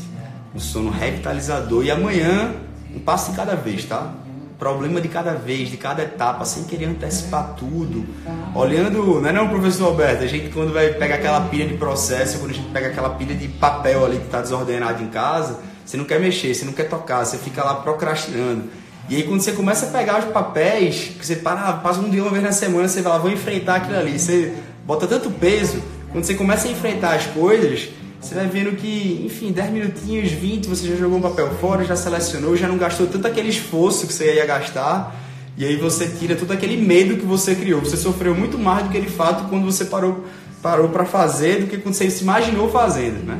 um 0.53 0.59
sono 0.59 0.89
revitalizador 0.89 1.85
e 1.85 1.91
amanhã 1.91 2.53
um 2.93 2.99
passo 2.99 3.31
de 3.31 3.37
cada 3.37 3.55
vez, 3.55 3.85
tá? 3.85 4.13
Problema 4.59 5.01
de 5.01 5.09
cada 5.09 5.33
vez, 5.33 5.69
de 5.69 5.77
cada 5.77 6.03
etapa, 6.03 6.45
sem 6.45 6.63
querer 6.63 6.85
antecipar 6.85 7.55
tudo. 7.57 8.05
Olhando, 8.53 9.21
não 9.21 9.29
é 9.29 9.31
não, 9.33 9.49
professor 9.49 9.87
Alberto? 9.87 10.23
A 10.23 10.27
gente 10.27 10.49
quando 10.53 10.73
vai 10.73 10.89
pegar 10.93 11.15
aquela 11.15 11.41
pilha 11.41 11.67
de 11.67 11.75
processo, 11.75 12.39
quando 12.39 12.51
a 12.51 12.53
gente 12.53 12.69
pega 12.69 12.87
aquela 12.87 13.09
pilha 13.11 13.35
de 13.35 13.47
papel 13.47 14.05
ali 14.05 14.17
que 14.17 14.25
está 14.25 14.41
desordenado 14.41 15.03
em 15.03 15.07
casa, 15.07 15.59
você 15.85 15.97
não 15.97 16.05
quer 16.05 16.19
mexer, 16.19 16.53
você 16.53 16.65
não 16.65 16.73
quer 16.73 16.89
tocar, 16.89 17.23
você 17.23 17.37
fica 17.37 17.63
lá 17.63 17.75
procrastinando. 17.75 18.63
E 19.07 19.15
aí 19.15 19.23
quando 19.23 19.41
você 19.41 19.51
começa 19.51 19.85
a 19.85 19.89
pegar 19.89 20.19
os 20.19 20.25
papéis, 20.25 21.11
que 21.17 21.25
você 21.25 21.35
para, 21.35 21.73
passa 21.73 21.99
um 21.99 22.09
dia 22.09 22.21
uma 22.23 22.31
vez 22.31 22.43
na 22.43 22.51
semana, 22.51 22.87
você 22.87 23.01
vai 23.01 23.13
lá, 23.13 23.19
vou 23.19 23.31
enfrentar 23.31 23.75
aquilo 23.75 23.97
ali. 23.97 24.17
Você 24.17 24.53
bota 24.85 25.05
tanto 25.05 25.29
peso, 25.29 25.81
quando 26.11 26.25
você 26.25 26.33
começa 26.33 26.67
a 26.67 26.71
enfrentar 26.71 27.15
as 27.15 27.27
coisas, 27.27 27.89
você 28.19 28.33
vai 28.33 28.47
vendo 28.47 28.75
que, 28.75 29.21
enfim, 29.23 29.51
10 29.51 29.69
minutinhos, 29.69 30.31
20, 30.31 30.67
você 30.67 30.87
já 30.87 30.95
jogou 30.95 31.19
um 31.19 31.21
papel 31.21 31.51
fora, 31.61 31.85
já 31.85 31.95
selecionou, 31.95 32.57
já 32.57 32.67
não 32.67 32.77
gastou 32.77 33.05
tanto 33.05 33.27
aquele 33.27 33.49
esforço 33.49 34.07
que 34.07 34.13
você 34.13 34.35
ia 34.35 34.45
gastar. 34.45 35.15
E 35.57 35.63
aí 35.63 35.75
você 35.75 36.07
tira 36.07 36.35
todo 36.35 36.51
aquele 36.51 36.75
medo 36.75 37.17
que 37.17 37.25
você 37.25 37.53
criou. 37.53 37.81
Você 37.81 37.95
sofreu 37.95 38.33
muito 38.33 38.57
mais 38.57 38.83
do 38.83 38.89
que 38.89 38.97
ele 38.97 39.09
fato 39.09 39.47
quando 39.47 39.65
você 39.65 39.85
parou 39.85 40.25
parou 40.61 40.89
para 40.89 41.05
fazer 41.05 41.59
do 41.59 41.67
que 41.67 41.77
quando 41.77 41.93
você 41.93 42.09
se 42.09 42.23
imaginou 42.23 42.71
fazendo, 42.71 43.23
né? 43.23 43.37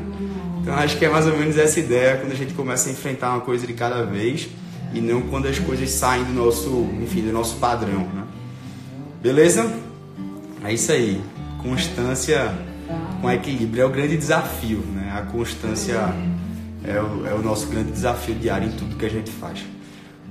Então 0.66 0.76
acho 0.76 0.98
que 0.98 1.04
é 1.04 1.08
mais 1.08 1.24
ou 1.28 1.38
menos 1.38 1.56
essa 1.56 1.78
ideia 1.78 2.16
quando 2.16 2.32
a 2.32 2.34
gente 2.34 2.52
começa 2.52 2.88
a 2.88 2.92
enfrentar 2.92 3.30
uma 3.30 3.40
coisa 3.40 3.64
de 3.64 3.72
cada 3.72 4.02
vez 4.02 4.48
e 4.92 5.00
não 5.00 5.22
quando 5.22 5.46
as 5.46 5.60
coisas 5.60 5.88
saem 5.90 6.24
do 6.24 6.32
nosso, 6.32 6.90
enfim, 7.00 7.22
do 7.22 7.32
nosso 7.32 7.58
padrão, 7.58 8.00
né? 8.00 8.24
Beleza? 9.22 9.72
É 10.64 10.74
isso 10.74 10.90
aí. 10.90 11.22
Constância 11.62 12.52
com 13.20 13.30
equilíbrio 13.30 13.84
é 13.84 13.86
o 13.86 13.90
grande 13.90 14.16
desafio, 14.16 14.78
né? 14.78 15.14
A 15.16 15.22
constância 15.30 16.12
é 16.82 17.00
o, 17.00 17.24
é 17.24 17.32
o 17.32 17.40
nosso 17.40 17.68
grande 17.68 17.92
desafio 17.92 18.34
diário 18.34 18.66
em 18.66 18.72
tudo 18.72 18.96
que 18.96 19.06
a 19.06 19.10
gente 19.10 19.30
faz. 19.30 19.64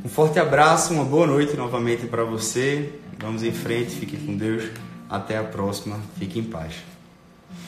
Um 0.04 0.10
forte 0.10 0.38
abraço, 0.38 0.94
uma 0.94 1.06
boa 1.06 1.26
noite 1.26 1.56
novamente 1.56 2.08
para 2.08 2.26
você. 2.26 2.90
Vamos 3.20 3.42
em 3.42 3.54
frente, 3.54 3.92
fique 3.92 4.18
com 4.18 4.36
Deus. 4.36 4.66
Até 5.10 5.38
a 5.38 5.44
próxima. 5.46 5.98
Fique 6.20 6.40
em 6.40 6.44
paz. 6.44 6.74